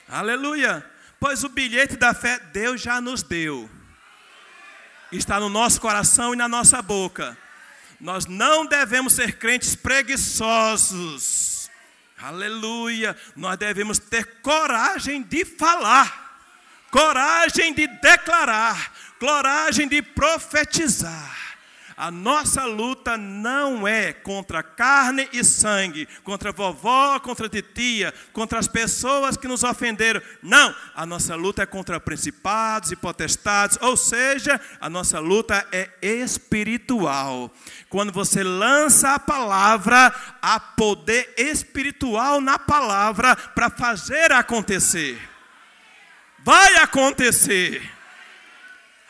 [0.08, 0.86] Aleluia.
[1.20, 3.70] Pois o bilhete da fé Deus já nos deu.
[5.10, 7.38] Está no nosso coração e na nossa boca.
[7.98, 11.63] Nós não devemos ser crentes preguiçosos.
[12.18, 13.16] Aleluia.
[13.36, 16.40] Nós devemos ter coragem de falar,
[16.92, 21.53] coragem de declarar, coragem de profetizar.
[21.96, 28.68] A nossa luta não é contra carne e sangue, contra vovó, contra titia, contra as
[28.68, 30.22] pessoas que nos ofenderam.
[30.42, 35.90] Não, a nossa luta é contra principados e potestades, ou seja, a nossa luta é
[36.02, 37.52] espiritual.
[37.90, 45.20] Quando você lança a palavra, há poder espiritual na palavra para fazer acontecer.
[46.40, 47.82] Vai acontecer.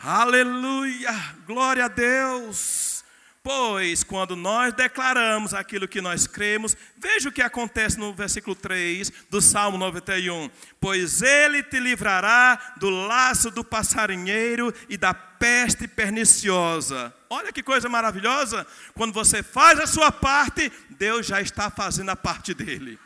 [0.06, 1.14] Aleluia,
[1.48, 3.06] glória a Deus.
[3.42, 9.10] Pois quando nós declaramos aquilo que nós cremos, veja o que acontece no versículo 3
[9.30, 10.50] do Salmo 91.
[10.78, 17.14] Pois ele te livrará do laço do passarinheiro e da peste perniciosa.
[17.30, 18.68] Olha que coisa maravilhosa.
[18.94, 23.00] Quando você faz a sua parte, Deus já está fazendo a parte dele.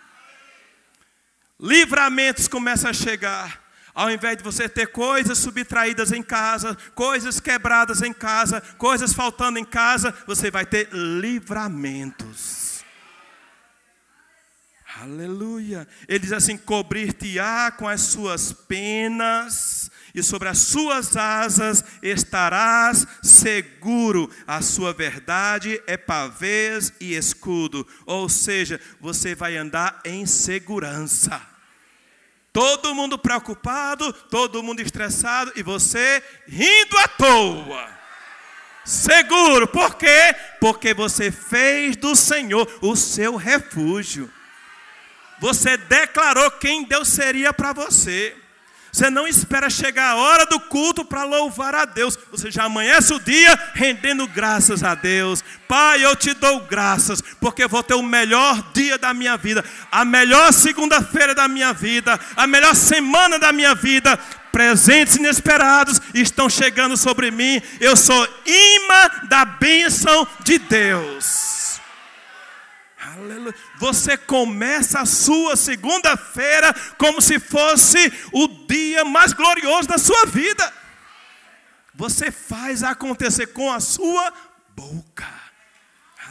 [1.60, 3.67] Livramentos começam a chegar
[3.98, 9.58] ao invés de você ter coisas subtraídas em casa, coisas quebradas em casa, coisas faltando
[9.58, 12.84] em casa, você vai ter livramentos.
[15.02, 15.88] Aleluia.
[16.08, 24.30] Ele diz assim: cobrir-te-á com as suas penas, e sobre as suas asas estarás seguro.
[24.46, 27.86] A sua verdade é pavês e escudo.
[28.06, 31.57] Ou seja, você vai andar em segurança.
[32.58, 37.88] Todo mundo preocupado, todo mundo estressado e você rindo à toa.
[38.84, 40.36] Seguro, por quê?
[40.60, 44.28] Porque você fez do Senhor o seu refúgio.
[45.40, 48.36] Você declarou quem Deus seria para você.
[48.92, 52.18] Você não espera chegar a hora do culto para louvar a Deus.
[52.32, 55.44] Você já amanhece o dia rendendo graças a Deus.
[55.68, 60.06] Pai, eu te dou graças, porque vou ter o melhor dia da minha vida, a
[60.06, 64.18] melhor segunda-feira da minha vida, a melhor semana da minha vida.
[64.52, 67.62] Presentes inesperados estão chegando sobre mim.
[67.80, 71.80] Eu sou imã da bênção de Deus.
[73.18, 73.54] Aleluia.
[73.78, 80.74] Você começa a sua segunda-feira como se fosse o dia mais glorioso da sua vida.
[81.94, 84.32] Você faz acontecer com a sua
[84.76, 85.37] boca.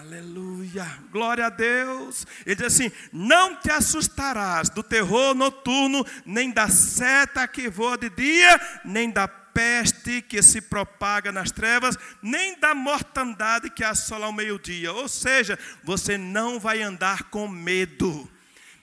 [0.07, 2.25] Aleluia, glória a Deus.
[2.47, 8.09] Ele diz assim: Não te assustarás do terror noturno, nem da seta que voa de
[8.11, 14.33] dia, nem da peste que se propaga nas trevas, nem da mortandade que assola ao
[14.33, 14.93] meio-dia.
[14.93, 18.31] Ou seja, você não vai andar com medo.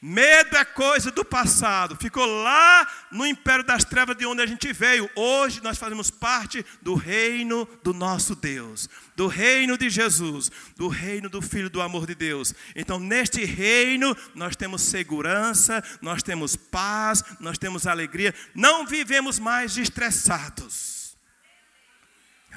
[0.06, 4.74] Medo é coisa do passado, ficou lá no império das trevas de onde a gente
[4.74, 5.10] veio.
[5.16, 11.30] Hoje nós fazemos parte do reino do nosso Deus, do reino de Jesus, do reino
[11.30, 12.54] do Filho do amor de Deus.
[12.76, 19.78] Então, neste reino, nós temos segurança, nós temos paz, nós temos alegria, não vivemos mais
[19.78, 21.16] estressados.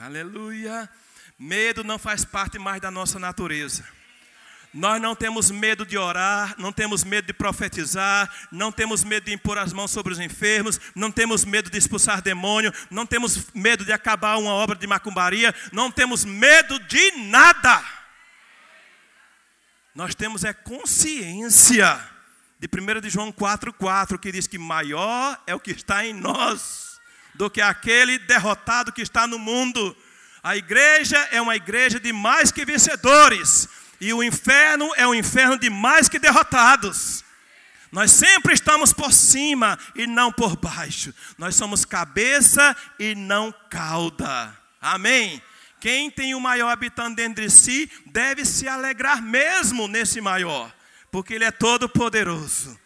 [0.01, 0.91] Aleluia.
[1.39, 3.85] Medo não faz parte mais da nossa natureza.
[4.77, 9.33] Nós não temos medo de orar, não temos medo de profetizar, não temos medo de
[9.33, 13.87] impor as mãos sobre os enfermos, não temos medo de expulsar demônio, não temos medo
[13.87, 17.83] de acabar uma obra de macumbaria, não temos medo de nada.
[19.95, 21.99] Nós temos é consciência
[22.61, 27.01] de 1 de João 4,4, que diz que maior é o que está em nós
[27.35, 29.97] do que aquele derrotado que está no mundo.
[30.43, 33.71] A igreja é uma igreja de mais que vencedores.
[34.01, 37.25] E o inferno é um inferno de mais que derrotados.
[37.91, 41.15] Nós sempre estamos por cima e não por baixo.
[41.39, 44.57] Nós somos cabeça e não cauda.
[44.81, 45.41] Amém?
[45.81, 50.75] Quem tem o maior habitando dentro de si deve se alegrar mesmo nesse maior,
[51.11, 52.79] porque ele é todo poderoso.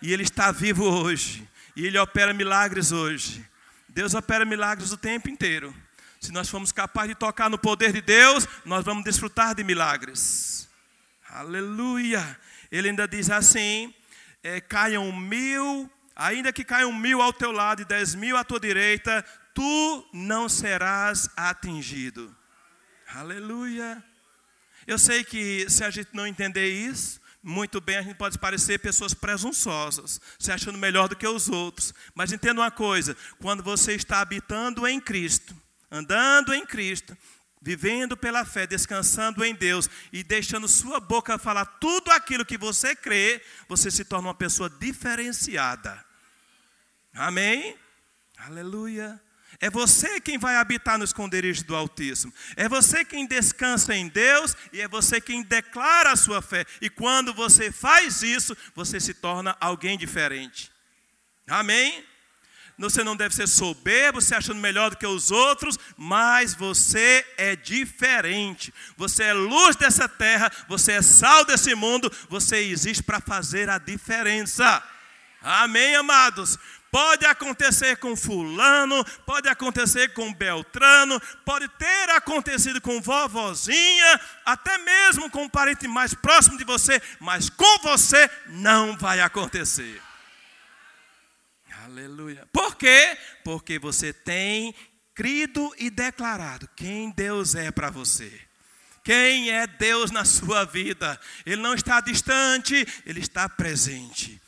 [0.00, 1.48] E ele está vivo hoje.
[1.74, 3.44] E ele opera milagres hoje.
[3.88, 5.74] Deus opera milagres o tempo inteiro.
[6.20, 10.68] Se nós formos capazes de tocar no poder de Deus, nós vamos desfrutar de milagres.
[11.28, 12.38] Aleluia.
[12.70, 13.94] Ele ainda diz assim:
[14.42, 18.58] é, caiam mil, ainda que caiam mil ao teu lado e dez mil à tua
[18.58, 22.34] direita, tu não serás atingido.
[23.14, 24.02] Aleluia.
[24.86, 28.78] Eu sei que se a gente não entender isso, muito bem, a gente pode parecer
[28.78, 31.94] pessoas presunçosas, se achando melhor do que os outros.
[32.14, 35.54] Mas entenda uma coisa: quando você está habitando em Cristo,
[35.90, 37.16] andando em Cristo,
[37.60, 42.94] vivendo pela fé, descansando em Deus e deixando sua boca falar tudo aquilo que você
[42.94, 46.04] crê, você se torna uma pessoa diferenciada.
[47.14, 47.76] Amém?
[48.36, 49.20] Aleluia.
[49.60, 52.32] É você quem vai habitar no esconderijo do Altíssimo.
[52.54, 56.64] É você quem descansa em Deus e é você quem declara a sua fé.
[56.80, 60.70] E quando você faz isso, você se torna alguém diferente.
[61.48, 62.04] Amém?
[62.78, 67.56] Você não deve ser soberbo, se achando melhor do que os outros, mas você é
[67.56, 68.72] diferente.
[68.96, 73.78] Você é luz dessa terra, você é sal desse mundo, você existe para fazer a
[73.78, 74.80] diferença.
[75.42, 76.56] Amém, amados?
[76.90, 85.28] Pode acontecer com fulano, pode acontecer com Beltrano, pode ter acontecido com vovozinha, até mesmo
[85.30, 90.00] com um parente mais próximo de você, mas com você não vai acontecer.
[91.88, 92.46] Aleluia.
[92.52, 93.16] Por quê?
[93.42, 94.74] Porque você tem
[95.14, 98.30] crido e declarado quem Deus é para você.
[99.02, 101.18] Quem é Deus na sua vida?
[101.46, 104.38] Ele não está distante, ele está presente.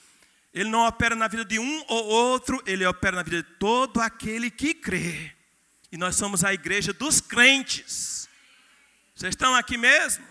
[0.53, 4.03] Ele não opera na vida de um ou outro, ele opera na vida de todo
[4.03, 5.33] aquele que crê.
[5.91, 8.29] E nós somos a igreja dos crentes.
[9.15, 10.27] Vocês estão aqui mesmo?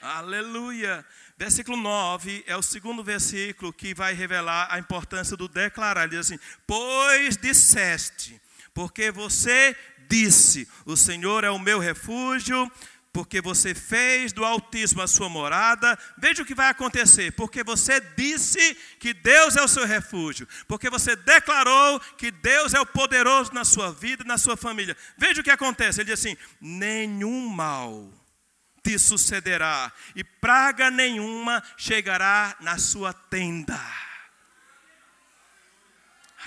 [0.00, 1.04] Aleluia.
[1.40, 6.02] Versículo 9 é o segundo versículo que vai revelar a importância do declarar.
[6.02, 8.38] Ele diz assim: Pois disseste,
[8.74, 9.74] porque você
[10.06, 12.70] disse: O Senhor é o meu refúgio,
[13.10, 15.98] porque você fez do Altíssimo a sua morada.
[16.18, 20.90] Veja o que vai acontecer, porque você disse que Deus é o seu refúgio, porque
[20.90, 24.94] você declarou que Deus é o poderoso na sua vida e na sua família.
[25.16, 26.02] Veja o que acontece.
[26.02, 28.19] Ele diz assim: Nenhum mal
[28.82, 33.80] te sucederá, e praga nenhuma chegará na sua tenda.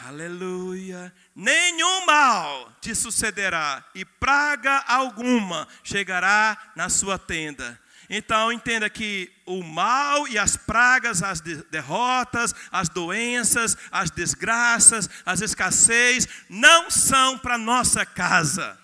[0.05, 1.13] Aleluia.
[1.35, 7.79] Nenhum mal te sucederá, e praga alguma chegará na sua tenda.
[8.09, 15.41] Então entenda que o mal e as pragas, as derrotas, as doenças, as desgraças, as
[15.41, 18.77] escassez, não são para nossa casa.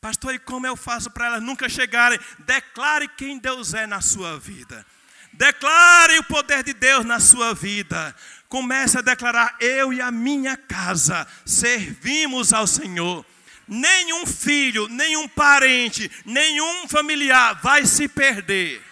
[0.00, 2.20] Pastor, e como eu faço para elas nunca chegarem?
[2.38, 4.86] Declare quem Deus é na sua vida.
[5.32, 8.14] Declare o poder de Deus na sua vida.
[8.48, 13.26] Comece a declarar: eu e a minha casa servimos ao Senhor.
[13.66, 18.82] Nenhum filho, nenhum parente, nenhum familiar vai se perder.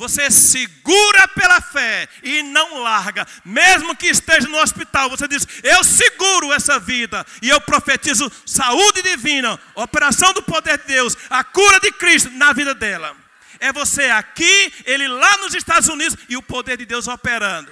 [0.00, 5.10] Você segura pela fé e não larga, mesmo que esteja no hospital.
[5.10, 10.86] Você diz: Eu seguro essa vida e eu profetizo saúde divina, operação do poder de
[10.86, 13.14] Deus, a cura de Cristo na vida dela.
[13.58, 17.70] É você aqui, ele lá nos Estados Unidos e o poder de Deus operando.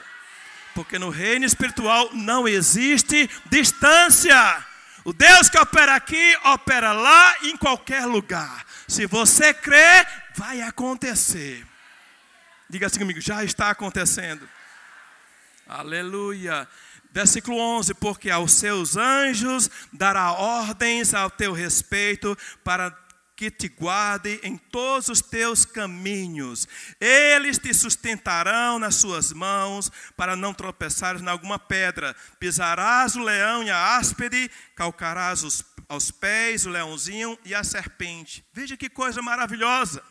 [0.74, 4.66] Porque no reino espiritual não existe distância.
[5.02, 8.66] O Deus que opera aqui, opera lá, em qualquer lugar.
[8.86, 10.06] Se você crê,
[10.36, 11.64] vai acontecer.
[12.68, 14.48] Diga assim comigo: já está acontecendo.
[15.66, 16.68] Aleluia.
[17.10, 22.96] Versículo 11: Porque aos seus anjos dará ordens ao teu respeito para
[23.38, 26.66] que te guarde em todos os teus caminhos.
[27.00, 32.16] Eles te sustentarão nas suas mãos, para não tropeçares em alguma pedra.
[32.40, 38.44] Pisarás o leão e a áspide, calcarás os, aos pés o leãozinho e a serpente.
[38.52, 40.02] Veja que coisa maravilhosa.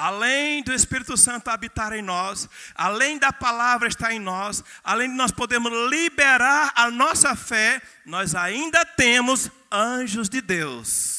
[0.00, 5.16] Além do Espírito Santo habitar em nós, além da palavra estar em nós, além de
[5.16, 11.18] nós podermos liberar a nossa fé, nós ainda temos anjos de Deus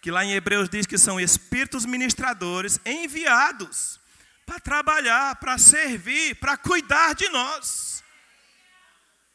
[0.00, 4.00] que lá em Hebreus diz que são espíritos ministradores enviados
[4.46, 8.02] para trabalhar, para servir, para cuidar de nós.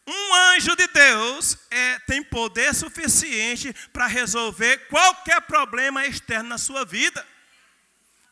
[0.07, 6.85] Um anjo de Deus é, tem poder suficiente para resolver qualquer problema externo na sua
[6.85, 7.25] vida.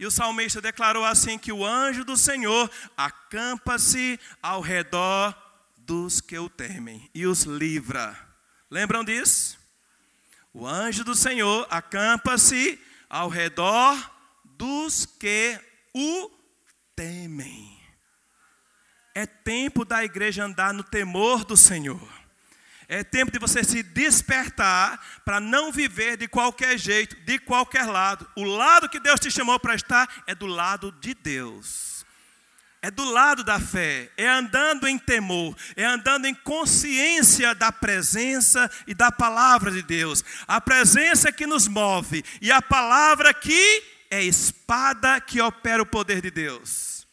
[0.04, 5.34] E o salmista declarou assim: que o anjo do Senhor acampa-se ao redor
[5.78, 8.14] dos que o temem e os livra.
[8.70, 9.58] Lembram disso?
[10.54, 12.78] O anjo do Senhor acampa-se
[13.10, 13.96] ao redor
[14.44, 15.58] dos que
[15.94, 16.30] o
[16.94, 17.80] temem.
[19.16, 22.23] É tempo da igreja andar no temor do Senhor.
[22.88, 28.30] É tempo de você se despertar para não viver de qualquer jeito, de qualquer lado.
[28.36, 31.94] O lado que Deus te chamou para estar é do lado de Deus
[32.84, 38.70] é do lado da fé, é andando em temor, é andando em consciência da presença
[38.86, 40.22] e da palavra de Deus.
[40.46, 46.22] A presença que nos move e a palavra que é espada que opera o poder
[46.22, 47.08] de Deus.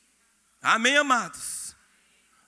[0.60, 1.76] Amém, amados?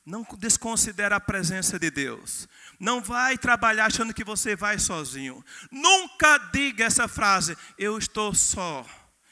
[0.05, 2.49] Não desconsidere a presença de Deus.
[2.83, 5.45] Não vai trabalhar achando que você vai sozinho.
[5.71, 8.85] Nunca diga essa frase: eu estou só.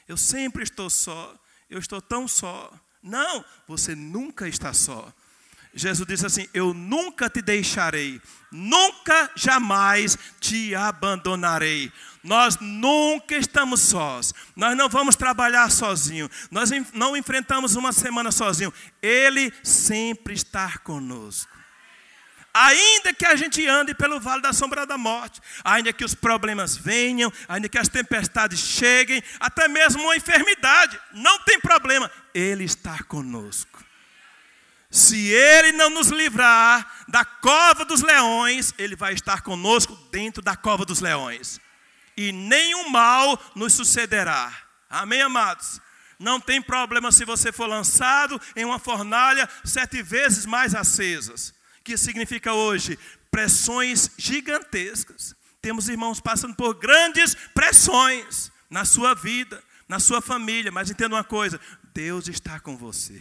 [0.07, 1.35] Eu sempre estou só.
[1.69, 2.73] Eu estou tão só.
[3.03, 5.13] Não, você nunca está só.
[5.75, 8.23] Jesus disse assim: Eu nunca te deixarei,
[8.53, 11.93] nunca jamais te abandonarei.
[12.23, 18.73] Nós nunca estamos sós, nós não vamos trabalhar sozinho, nós não enfrentamos uma semana sozinho.
[19.03, 21.60] Ele sempre está conosco.
[22.53, 26.77] Ainda que a gente ande pelo vale da sombra da morte, ainda que os problemas
[26.77, 33.03] venham, ainda que as tempestades cheguem, até mesmo uma enfermidade, não tem problema, Ele está
[33.05, 33.85] conosco.
[34.91, 40.57] Se Ele não nos livrar da cova dos leões, Ele vai estar conosco dentro da
[40.57, 41.61] cova dos leões,
[42.17, 44.53] e nenhum mal nos sucederá.
[44.89, 45.81] Amém, amados?
[46.19, 51.97] Não tem problema se você for lançado em uma fornalha sete vezes mais acesas que
[51.97, 52.99] significa hoje
[53.31, 55.35] pressões gigantescas.
[55.62, 61.24] Temos irmãos passando por grandes pressões na sua vida, na sua família, mas entenda uma
[61.24, 61.61] coisa:
[61.93, 63.20] Deus está com você.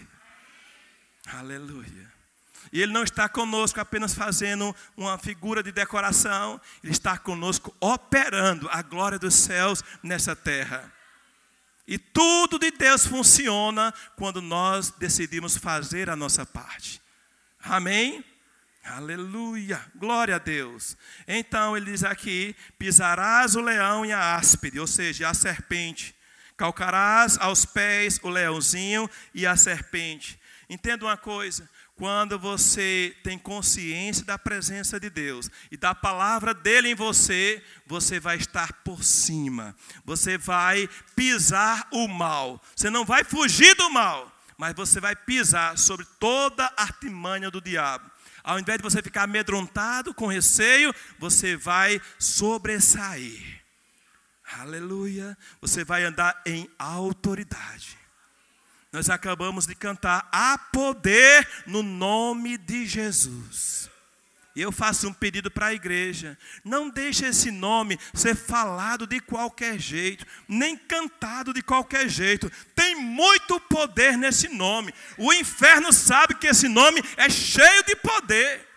[1.28, 2.12] Aleluia.
[2.72, 8.70] E Ele não está conosco apenas fazendo uma figura de decoração, Ele está conosco operando
[8.70, 10.92] a glória dos céus nessa terra.
[11.88, 17.02] E tudo de Deus funciona quando nós decidimos fazer a nossa parte.
[17.60, 18.24] Amém?
[18.84, 20.98] Aleluia, glória a Deus.
[21.28, 26.16] Então ele diz aqui: pisarás o leão e a áspide, ou seja, a serpente.
[26.58, 30.40] Calcarás aos pés o leãozinho e a serpente.
[30.70, 36.90] Entenda uma coisa: quando você tem consciência da presença de Deus e da palavra dele
[36.90, 39.76] em você, você vai estar por cima,
[40.06, 45.78] você vai pisar o mal, você não vai fugir do mal, mas você vai pisar
[45.78, 48.10] sobre toda a artimanha do diabo.
[48.44, 53.62] Ao invés de você ficar amedrontado, com receio, você vai sobressair.
[54.60, 55.38] Aleluia.
[55.62, 57.98] Você vai andar em autoridade.
[58.92, 63.90] Nós acabamos de cantar: há poder no nome de Jesus.
[64.56, 69.20] E eu faço um pedido para a igreja: não deixe esse nome ser falado de
[69.20, 72.52] qualquer jeito, nem cantado de qualquer jeito.
[72.76, 74.94] Tem muito poder nesse nome.
[75.18, 78.68] O inferno sabe que esse nome é cheio de poder.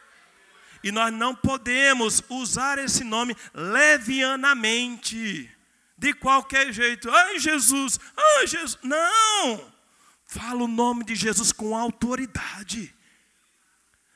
[0.85, 5.49] E nós não podemos usar esse nome levianamente,
[5.97, 7.09] de qualquer jeito.
[7.11, 8.79] Ai, Jesus, ai, Jesus.
[8.83, 9.73] Não!
[10.27, 12.93] Fala o nome de Jesus com autoridade.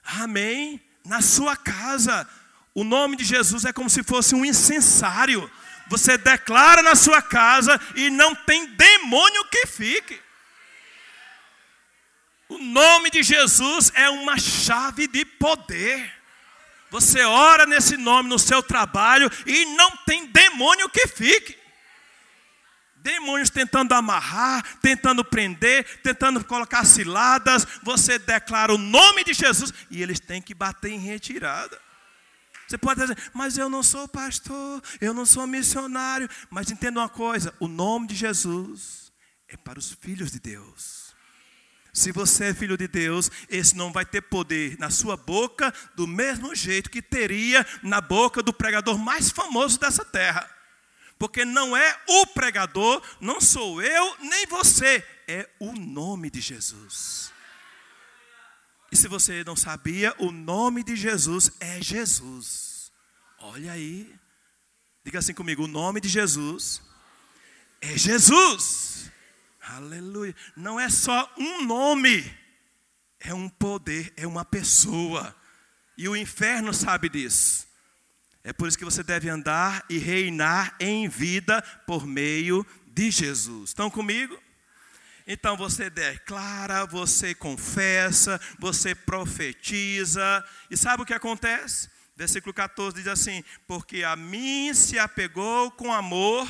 [0.03, 0.81] Amém?
[1.07, 2.29] Na sua casa.
[2.75, 5.51] O nome de Jesus é como se fosse um incensário.
[5.89, 10.21] Você declara na sua casa e não tem demônio que fique.
[12.49, 16.13] O nome de Jesus é uma chave de poder.
[16.91, 21.57] Você ora nesse nome no seu trabalho e não tem demônio que fique.
[23.07, 30.03] Demônios tentando amarrar, tentando prender, tentando colocar ciladas, você declara o nome de Jesus e
[30.03, 31.81] eles têm que bater em retirada.
[32.67, 36.29] Você pode dizer, mas eu não sou pastor, eu não sou missionário.
[36.51, 39.13] Mas entenda uma coisa: o nome de Jesus
[39.47, 41.15] é para os filhos de Deus.
[41.93, 46.09] Se você é filho de Deus, esse não vai ter poder na sua boca do
[46.09, 50.56] mesmo jeito que teria na boca do pregador mais famoso dessa terra.
[51.19, 57.33] Porque não é o pregador, não sou eu nem você, é o nome de Jesus.
[58.93, 62.93] E se você não sabia, o nome de Jesus é Jesus.
[63.39, 64.15] Olha aí.
[65.05, 66.83] Diga assim comigo: o nome de Jesus
[67.81, 69.11] é Jesus.
[69.61, 70.35] Aleluia.
[70.57, 72.33] Não é só um nome,
[73.19, 75.35] é um poder, é uma pessoa.
[75.97, 77.67] E o inferno sabe disso.
[78.47, 83.71] É por isso que você deve andar e reinar em vida por meio de Jesus.
[83.71, 84.41] Estão comigo?
[85.27, 90.45] Então você declara, você confessa, você profetiza.
[90.71, 91.91] E sabe o que acontece?
[92.15, 96.47] Versículo 14 diz assim: Porque a mim se apegou com amor.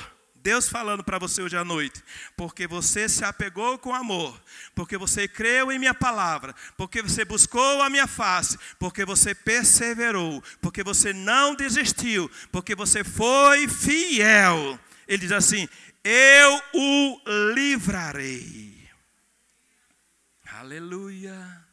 [0.47, 2.01] Deus falando para você hoje à noite,
[2.36, 4.40] porque você se apegou com amor,
[4.76, 10.40] porque você creu em minha palavra, porque você buscou a minha face, porque você perseverou,
[10.61, 14.78] porque você não desistiu, porque você foi fiel.
[15.09, 15.68] Ele diz assim:
[16.05, 17.20] Eu o
[17.53, 18.88] livrarei.
[20.53, 21.66] Aleluia.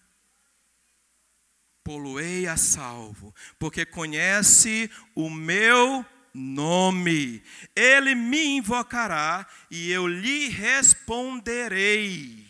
[1.84, 6.04] Poluei a salvo, porque conhece o meu
[6.34, 7.44] nome.
[7.76, 12.44] Ele me invocará e eu lhe responderei.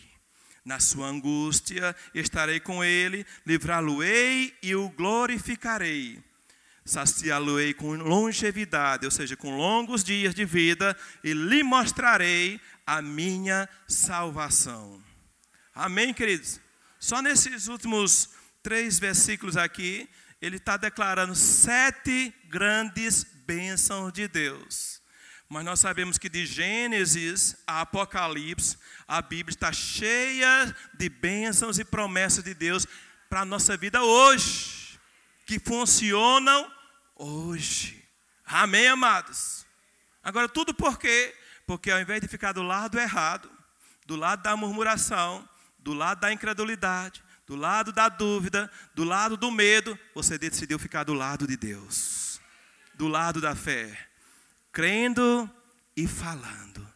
[0.64, 6.18] Na sua angústia estarei com ele, livrá-lo-ei e o glorificarei.
[6.86, 13.68] Saciá-lo-ei com longevidade, ou seja, com longos dias de vida, e lhe mostrarei a minha
[13.86, 15.02] salvação.
[15.74, 16.60] Amém, queridos?
[16.98, 18.30] Só nesses últimos
[18.62, 20.08] três versículos aqui,
[20.44, 25.00] ele está declarando sete grandes bênçãos de Deus.
[25.48, 28.76] Mas nós sabemos que de Gênesis a Apocalipse,
[29.08, 32.86] a Bíblia está cheia de bênçãos e promessas de Deus
[33.30, 35.00] para a nossa vida hoje,
[35.46, 36.70] que funcionam
[37.16, 38.06] hoje.
[38.44, 39.64] Amém, amados?
[40.22, 41.34] Agora, tudo por quê?
[41.66, 43.50] Porque ao invés de ficar do lado errado,
[44.04, 49.50] do lado da murmuração, do lado da incredulidade, do lado da dúvida, do lado do
[49.50, 52.40] medo, você decidiu ficar do lado de Deus,
[52.94, 53.96] do lado da fé,
[54.72, 55.48] crendo
[55.96, 56.86] e falando,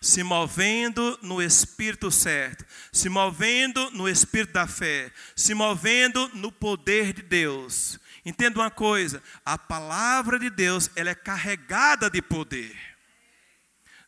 [0.00, 7.12] se movendo no espírito certo, se movendo no espírito da fé, se movendo no poder
[7.12, 7.98] de Deus.
[8.24, 12.93] Entenda uma coisa, a palavra de Deus, ela é carregada de poder.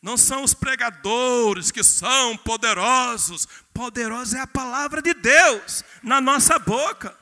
[0.03, 3.47] Não são os pregadores que são poderosos.
[3.73, 7.17] Poderosa é a palavra de Deus na nossa boca.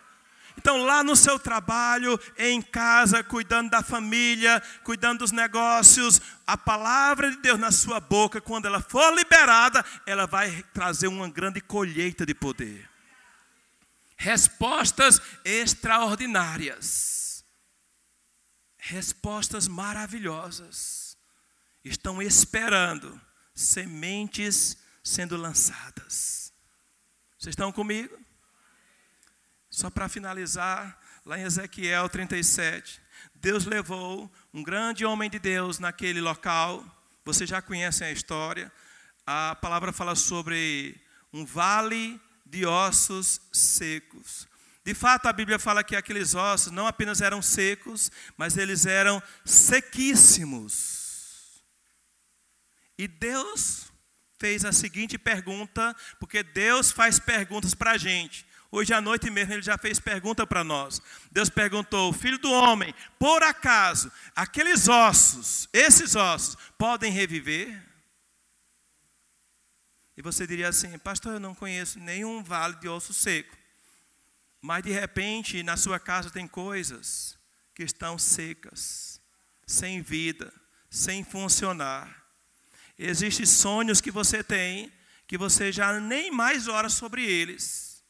[0.57, 7.31] Então, lá no seu trabalho, em casa, cuidando da família, cuidando dos negócios, a palavra
[7.31, 12.25] de Deus na sua boca, quando ela for liberada, ela vai trazer uma grande colheita
[12.25, 12.89] de poder.
[14.17, 17.45] Respostas extraordinárias.
[18.79, 21.04] Respostas maravilhosas
[21.85, 23.21] estão esperando
[23.55, 26.53] sementes sendo lançadas.
[27.39, 28.19] Vocês estão comigo?
[29.69, 33.03] Só para finalizar, lá em Ezequiel 37,
[33.35, 36.85] Deus levou um grande homem de Deus naquele local.
[37.25, 38.73] Vocês já conhecem a história.
[39.27, 40.99] A palavra fala sobre
[41.33, 44.49] um vale de ossos secos.
[44.85, 49.23] De fato, a Bíblia fala que aqueles ossos não apenas eram secos, mas eles eram
[49.45, 51.04] sequíssimos.
[52.99, 53.93] E Deus
[54.39, 58.47] fez a seguinte pergunta, porque Deus faz perguntas para a gente.
[58.71, 61.01] Hoje à noite mesmo ele já fez pergunta para nós.
[61.31, 67.81] Deus perguntou: Filho do homem, por acaso aqueles ossos, esses ossos, podem reviver?
[70.17, 73.57] E você diria assim: Pastor, eu não conheço nenhum vale de osso seco.
[74.61, 77.39] Mas de repente na sua casa tem coisas
[77.75, 79.21] que estão secas,
[79.67, 80.53] sem vida,
[80.91, 82.24] sem funcionar.
[82.99, 84.93] Existem sonhos que você tem
[85.27, 88.05] que você já nem mais ora sobre eles.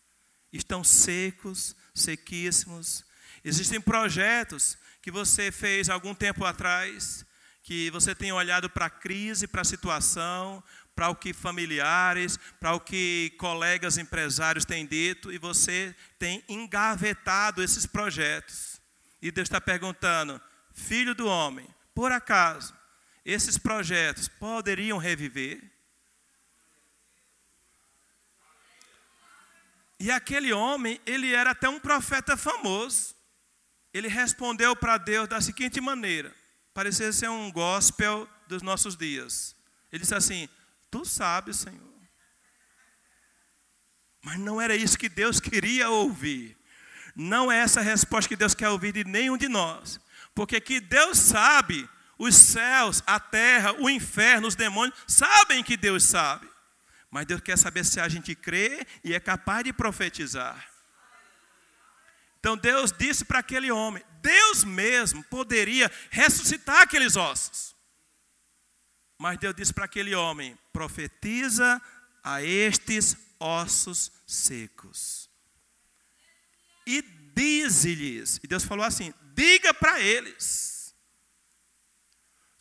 [0.52, 3.04] Estão secos, sequíssimos.
[3.44, 7.24] Existem projetos que você fez algum tempo atrás,
[7.62, 10.62] que você tem olhado para a crise, para a situação,
[10.94, 17.62] para o que familiares, para o que colegas empresários têm dito, e você tem engavetado
[17.62, 18.80] esses projetos.
[19.20, 20.40] E Deus está perguntando:
[20.72, 22.74] Filho do homem, por acaso
[23.24, 25.62] esses projetos poderiam reviver?
[29.98, 33.14] E aquele homem, ele era até um profeta famoso.
[33.92, 36.34] Ele respondeu para Deus da seguinte maneira:
[36.74, 39.56] parecia ser um gospel dos nossos dias.
[39.90, 40.48] Ele disse assim:
[40.90, 41.94] Tu sabes, Senhor.
[44.20, 46.56] Mas não era isso que Deus queria ouvir.
[47.14, 50.00] Não é essa a resposta que Deus quer ouvir de nenhum de nós.
[50.34, 51.88] Porque que Deus sabe,
[52.18, 56.48] os céus, a terra, o inferno, os demônios, sabem que Deus sabe.
[57.10, 60.68] Mas Deus quer saber se a gente crê e é capaz de profetizar.
[62.40, 67.74] Então Deus disse para aquele homem: Deus mesmo poderia ressuscitar aqueles ossos.
[69.18, 71.80] Mas Deus disse para aquele homem: profetiza
[72.22, 75.30] a estes ossos secos.
[76.86, 77.00] E
[77.34, 80.73] dize-lhes, e Deus falou assim: diga para eles.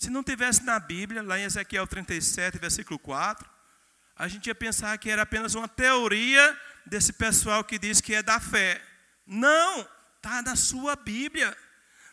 [0.03, 3.49] Se não tivesse na Bíblia, lá em Ezequiel 37, versículo 4,
[4.17, 8.21] a gente ia pensar que era apenas uma teoria desse pessoal que diz que é
[8.21, 8.83] da fé.
[9.25, 9.87] Não,
[10.17, 11.55] está na sua Bíblia.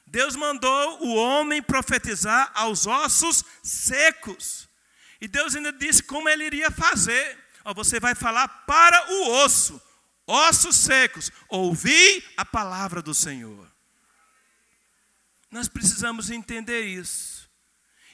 [0.06, 4.68] Deus mandou o homem profetizar aos ossos secos.
[5.20, 7.44] E Deus ainda disse como ele iria fazer.
[7.74, 9.82] você vai falar para o osso,
[10.28, 13.68] ossos secos, ouvi a palavra do Senhor.
[15.50, 17.39] Nós precisamos entender isso.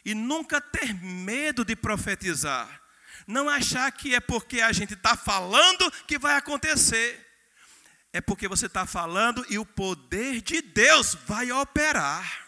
[0.06, 2.80] E nunca ter medo de profetizar.
[3.26, 7.26] Não achar que é porque a gente está falando que vai acontecer.
[8.12, 12.46] É porque você está falando e o poder de Deus vai operar.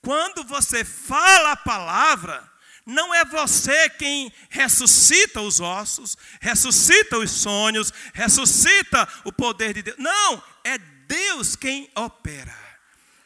[0.00, 2.48] Quando você fala a palavra,
[2.86, 9.98] não é você quem ressuscita os ossos, ressuscita os sonhos, ressuscita o poder de Deus.
[9.98, 12.63] Não, é Deus quem opera.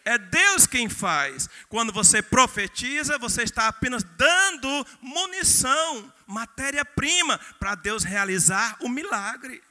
[0.09, 1.50] É Deus quem faz.
[1.68, 9.62] Quando você profetiza, você está apenas dando munição, matéria-prima, para Deus realizar o milagre.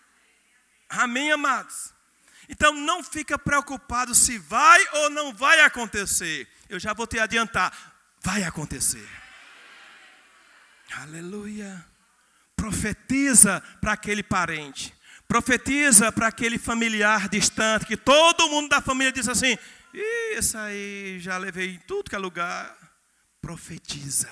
[0.88, 1.92] Amém, amados?
[2.48, 6.48] Então não fica preocupado se vai ou não vai acontecer.
[6.70, 7.74] Eu já vou te adiantar,
[8.22, 9.10] vai acontecer.
[11.00, 11.84] Aleluia.
[12.56, 14.96] Profetiza para aquele parente.
[15.28, 19.58] Profetiza para aquele familiar distante que todo mundo da família diz assim:
[19.94, 22.76] isso aí já levei em tudo que é lugar.
[23.42, 24.32] Profetiza.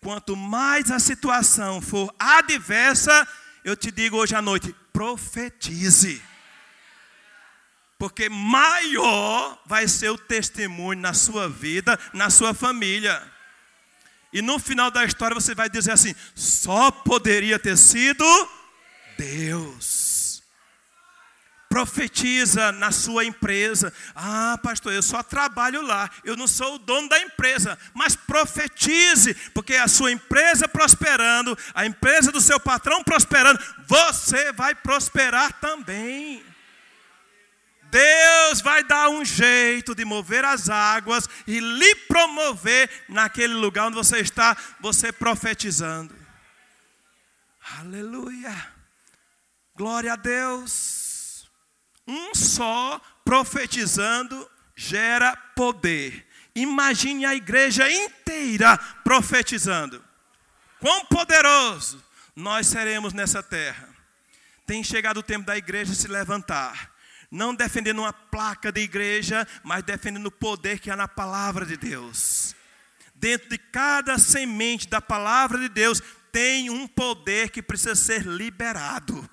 [0.00, 3.28] Quanto mais a situação for adversa,
[3.64, 6.22] eu te digo hoje à noite: profetize.
[7.98, 13.22] Porque maior vai ser o testemunho na sua vida, na sua família.
[14.32, 18.24] E no final da história você vai dizer assim: só poderia ter sido
[19.18, 20.09] Deus
[21.70, 23.92] profetiza na sua empresa.
[24.12, 29.32] Ah, pastor, eu só trabalho lá, eu não sou o dono da empresa, mas profetize,
[29.54, 36.44] porque a sua empresa prosperando, a empresa do seu patrão prosperando, você vai prosperar também.
[37.84, 43.96] Deus vai dar um jeito de mover as águas e lhe promover naquele lugar onde
[43.96, 46.14] você está, você profetizando.
[47.78, 48.54] Aleluia.
[49.76, 50.99] Glória a Deus.
[52.10, 56.26] Um só profetizando gera poder.
[56.56, 60.04] Imagine a igreja inteira profetizando.
[60.80, 62.02] Quão poderoso
[62.34, 63.88] nós seremos nessa terra.
[64.66, 66.90] Tem chegado o tempo da igreja se levantar.
[67.30, 71.76] Não defendendo uma placa de igreja, mas defendendo o poder que há na palavra de
[71.76, 72.56] Deus.
[73.14, 76.02] Dentro de cada semente da palavra de Deus
[76.32, 79.30] tem um poder que precisa ser liberado.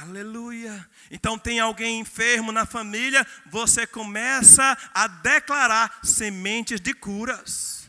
[0.00, 0.88] Aleluia.
[1.10, 7.88] Então tem alguém enfermo na família, você começa a declarar sementes de curas.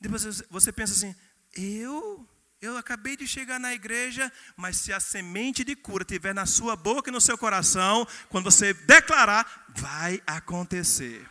[0.00, 1.14] Depois você pensa assim:
[1.56, 2.28] eu,
[2.60, 6.76] eu acabei de chegar na igreja, mas se a semente de cura estiver na sua
[6.76, 11.28] boca e no seu coração, quando você declarar, vai acontecer.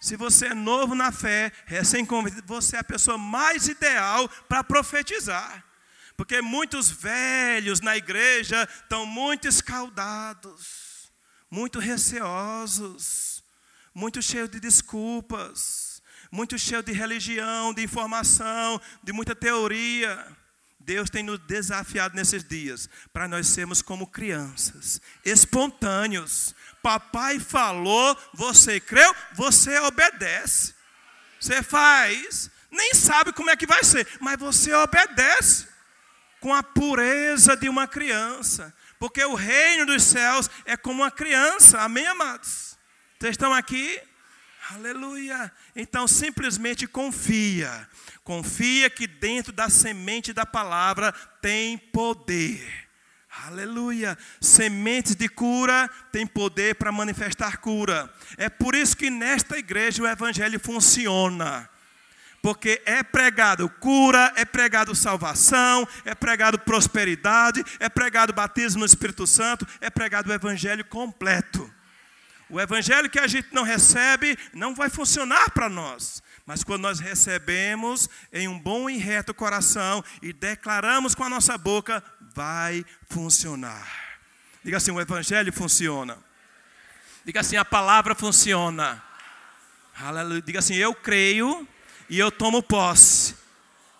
[0.00, 5.64] Se você é novo na fé, recém-convertido, você é a pessoa mais ideal para profetizar.
[6.16, 11.12] Porque muitos velhos na igreja estão muito escaldados,
[11.50, 13.42] muito receosos,
[13.92, 20.24] muito cheios de desculpas, muito cheios de religião, de informação, de muita teoria.
[20.78, 26.54] Deus tem nos desafiado nesses dias para nós sermos como crianças, espontâneos.
[26.80, 30.74] Papai falou, você creu, você obedece.
[31.40, 35.73] Você faz, nem sabe como é que vai ser, mas você obedece
[36.44, 41.80] com a pureza de uma criança, porque o reino dos céus é como uma criança,
[41.80, 42.76] amém, amados?
[43.18, 43.98] Vocês estão aqui?
[44.72, 45.50] Aleluia!
[45.74, 47.88] Então simplesmente confia.
[48.22, 52.90] Confia que dentro da semente da palavra tem poder.
[53.46, 54.18] Aleluia!
[54.38, 58.12] Sementes de cura têm poder para manifestar cura.
[58.36, 61.70] É por isso que nesta igreja o evangelho funciona.
[62.44, 69.26] Porque é pregado cura, é pregado salvação, é pregado prosperidade, é pregado batismo no Espírito
[69.26, 71.72] Santo, é pregado o evangelho completo.
[72.50, 76.22] O evangelho que a gente não recebe não vai funcionar para nós.
[76.44, 81.56] Mas quando nós recebemos em um bom e reto coração e declaramos com a nossa
[81.56, 83.88] boca, vai funcionar.
[84.62, 86.18] Diga assim: o Evangelho funciona.
[87.24, 89.02] Diga assim: a palavra funciona.
[89.98, 90.42] Aleluia.
[90.42, 91.66] Diga assim: eu creio
[92.08, 93.34] e eu tomo posse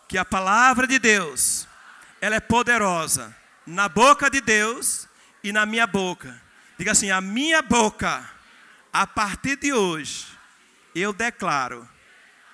[0.09, 1.67] que a palavra de Deus,
[2.21, 3.35] ela é poderosa
[3.67, 5.09] na boca de Deus
[5.43, 6.41] e na minha boca.
[6.79, 8.29] Diga assim: a minha boca,
[8.93, 10.27] a partir de hoje,
[10.95, 11.89] eu declaro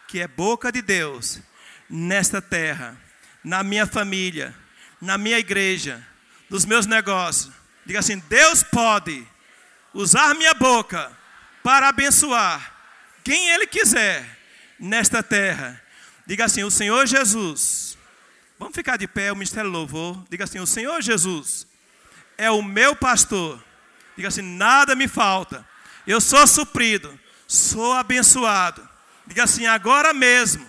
[0.07, 1.41] que é boca de Deus
[1.89, 2.97] nesta terra,
[3.45, 4.55] na minha família,
[5.01, 6.05] na minha igreja,
[6.49, 7.53] nos meus negócios.
[7.85, 9.27] Diga assim: Deus pode
[9.93, 11.11] usar minha boca
[11.63, 12.73] para abençoar
[13.23, 14.40] quem Ele quiser
[14.81, 15.81] nesta terra.
[16.27, 17.99] Diga assim: O Senhor Jesus.
[18.59, 20.25] Vamos ficar de pé, o ministério louvor.
[20.31, 21.67] Diga assim: O Senhor Jesus
[22.39, 23.63] é o meu pastor.
[24.17, 25.67] Diga assim: Nada me falta.
[26.07, 28.89] Eu sou suprido, sou abençoado.
[29.27, 30.67] Diga assim: Agora mesmo,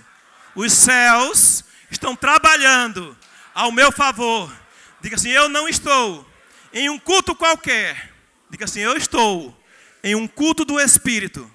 [0.56, 3.18] os céus estão trabalhando
[3.54, 4.54] ao meu favor.
[5.02, 6.28] Diga assim: Eu não estou
[6.74, 8.14] em um culto qualquer.
[8.50, 9.58] Diga assim: Eu estou
[10.04, 11.50] em um culto do Espírito,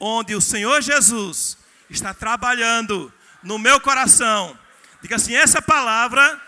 [0.00, 1.58] onde o Senhor Jesus
[1.88, 3.12] está trabalhando
[3.42, 4.58] no meu coração.
[5.02, 6.40] Diga assim: Essa palavra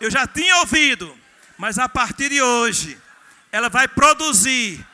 [0.00, 1.16] eu já tinha ouvido,
[1.58, 2.98] mas a partir de hoje
[3.50, 4.84] ela vai produzir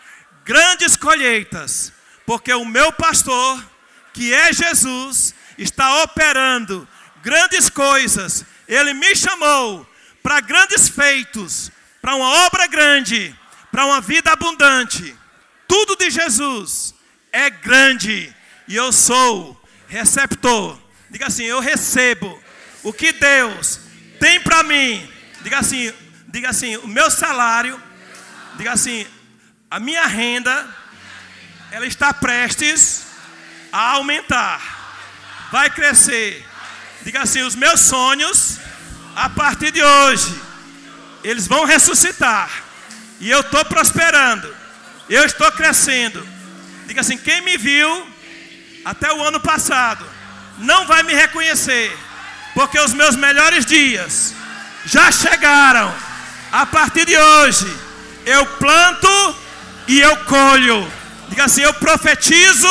[0.44, 1.92] grandes colheitas,
[2.24, 3.64] porque o meu pastor,
[4.12, 6.86] que é Jesus, está operando
[7.22, 8.44] grandes coisas
[8.74, 9.86] ele me chamou
[10.22, 13.36] para grandes feitos, para uma obra grande,
[13.70, 15.16] para uma vida abundante.
[15.66, 16.94] Tudo de Jesus
[17.32, 18.34] é grande
[18.68, 19.61] e eu sou
[19.93, 20.78] receptor.
[21.11, 22.43] Diga assim: eu recebo
[22.82, 23.80] o que Deus
[24.18, 25.09] tem para mim.
[25.43, 25.93] Diga assim,
[26.28, 27.80] diga assim, o meu salário,
[28.57, 29.07] diga assim,
[29.70, 30.68] a minha renda,
[31.70, 33.05] ela está prestes
[33.72, 34.80] a aumentar.
[35.51, 36.45] Vai crescer
[37.05, 38.59] Diga assim: os meus sonhos,
[39.16, 40.40] a partir de hoje,
[41.24, 42.49] eles vão ressuscitar.
[43.20, 44.55] E eu estou prosperando.
[45.09, 46.26] Eu estou crescendo.
[46.86, 48.07] Diga assim: quem me viu
[48.85, 50.05] até o ano passado
[50.59, 51.97] não vai me reconhecer,
[52.55, 54.35] porque os meus melhores dias
[54.85, 55.93] já chegaram.
[56.51, 57.74] A partir de hoje,
[58.26, 59.37] eu planto
[59.89, 60.91] e eu colho.
[61.28, 62.68] Diga assim: eu profetizo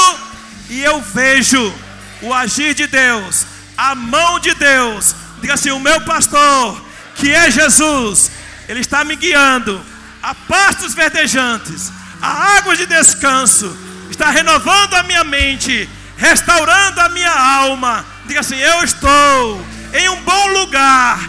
[0.69, 1.73] e eu vejo
[2.21, 3.45] o agir de Deus
[3.81, 5.15] a mão de Deus.
[5.41, 6.81] Diga assim: o meu pastor,
[7.15, 8.31] que é Jesus,
[8.69, 9.83] ele está me guiando
[10.21, 11.91] a pastos verdejantes,
[12.21, 13.75] a águas de descanso,
[14.09, 15.89] está renovando a minha mente,
[16.21, 18.05] restaurando a minha alma.
[18.27, 21.19] Diga assim: eu estou em um bom lugar.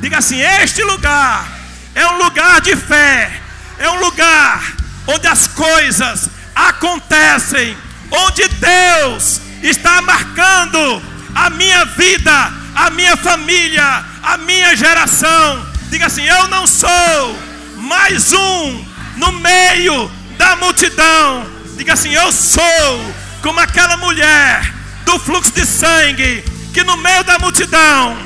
[0.00, 1.46] Diga assim: este lugar
[1.94, 3.30] é um lugar de fé,
[3.78, 4.74] é um lugar
[5.06, 7.76] onde as coisas acontecem,
[8.10, 11.02] onde Deus está marcando
[11.34, 15.66] a minha vida, a minha família, a minha geração.
[15.90, 17.38] Diga assim: eu não sou
[17.76, 18.84] mais um
[19.16, 21.46] no meio da multidão.
[21.76, 24.72] Diga assim: eu sou como aquela mulher
[25.04, 28.16] do fluxo de sangue que no meio da multidão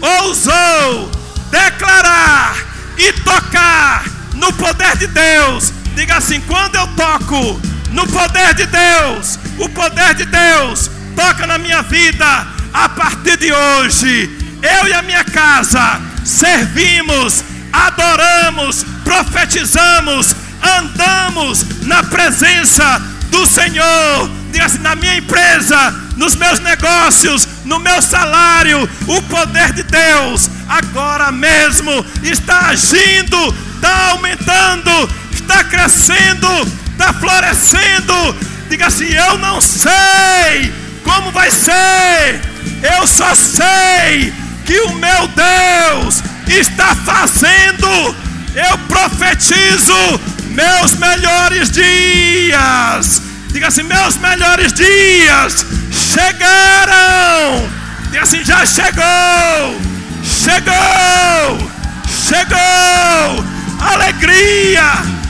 [0.00, 1.10] ousou
[1.50, 2.56] declarar
[2.96, 4.04] e tocar
[4.34, 5.72] no poder de Deus.
[5.94, 7.60] Diga assim: quando eu toco
[7.90, 12.46] no poder de Deus, o poder de Deus toca na minha vida.
[12.72, 14.30] A partir de hoje,
[14.62, 17.42] eu e a minha casa servimos,
[17.72, 23.00] adoramos, profetizamos, andamos na presença
[23.30, 24.30] do Senhor.
[24.52, 30.50] Diga assim, na minha empresa, nos meus negócios, no meu salário, o poder de Deus
[30.68, 36.48] agora mesmo está agindo, está aumentando, está crescendo,
[36.92, 38.36] está florescendo.
[38.68, 40.72] Diga assim: Eu não sei
[41.04, 42.40] como vai ser?
[42.82, 44.32] Eu só sei
[44.66, 48.14] que o meu Deus está fazendo.
[48.54, 50.20] Eu profetizo
[50.58, 53.22] meus melhores dias.
[53.52, 57.70] Diga assim: meus melhores dias chegaram.
[58.10, 59.80] Diga assim: já chegou.
[60.24, 61.70] Chegou.
[62.26, 63.44] Chegou.
[63.80, 64.82] Alegria.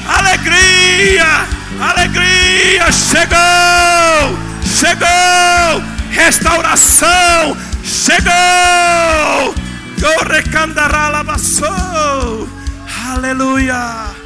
[0.06, 1.58] Alegria.
[1.80, 2.90] Alegria!
[2.90, 4.36] Chegou!
[4.64, 5.82] Chegou!
[6.10, 7.56] Restauração!
[7.84, 9.54] Chegou!
[13.12, 14.17] Aleluia!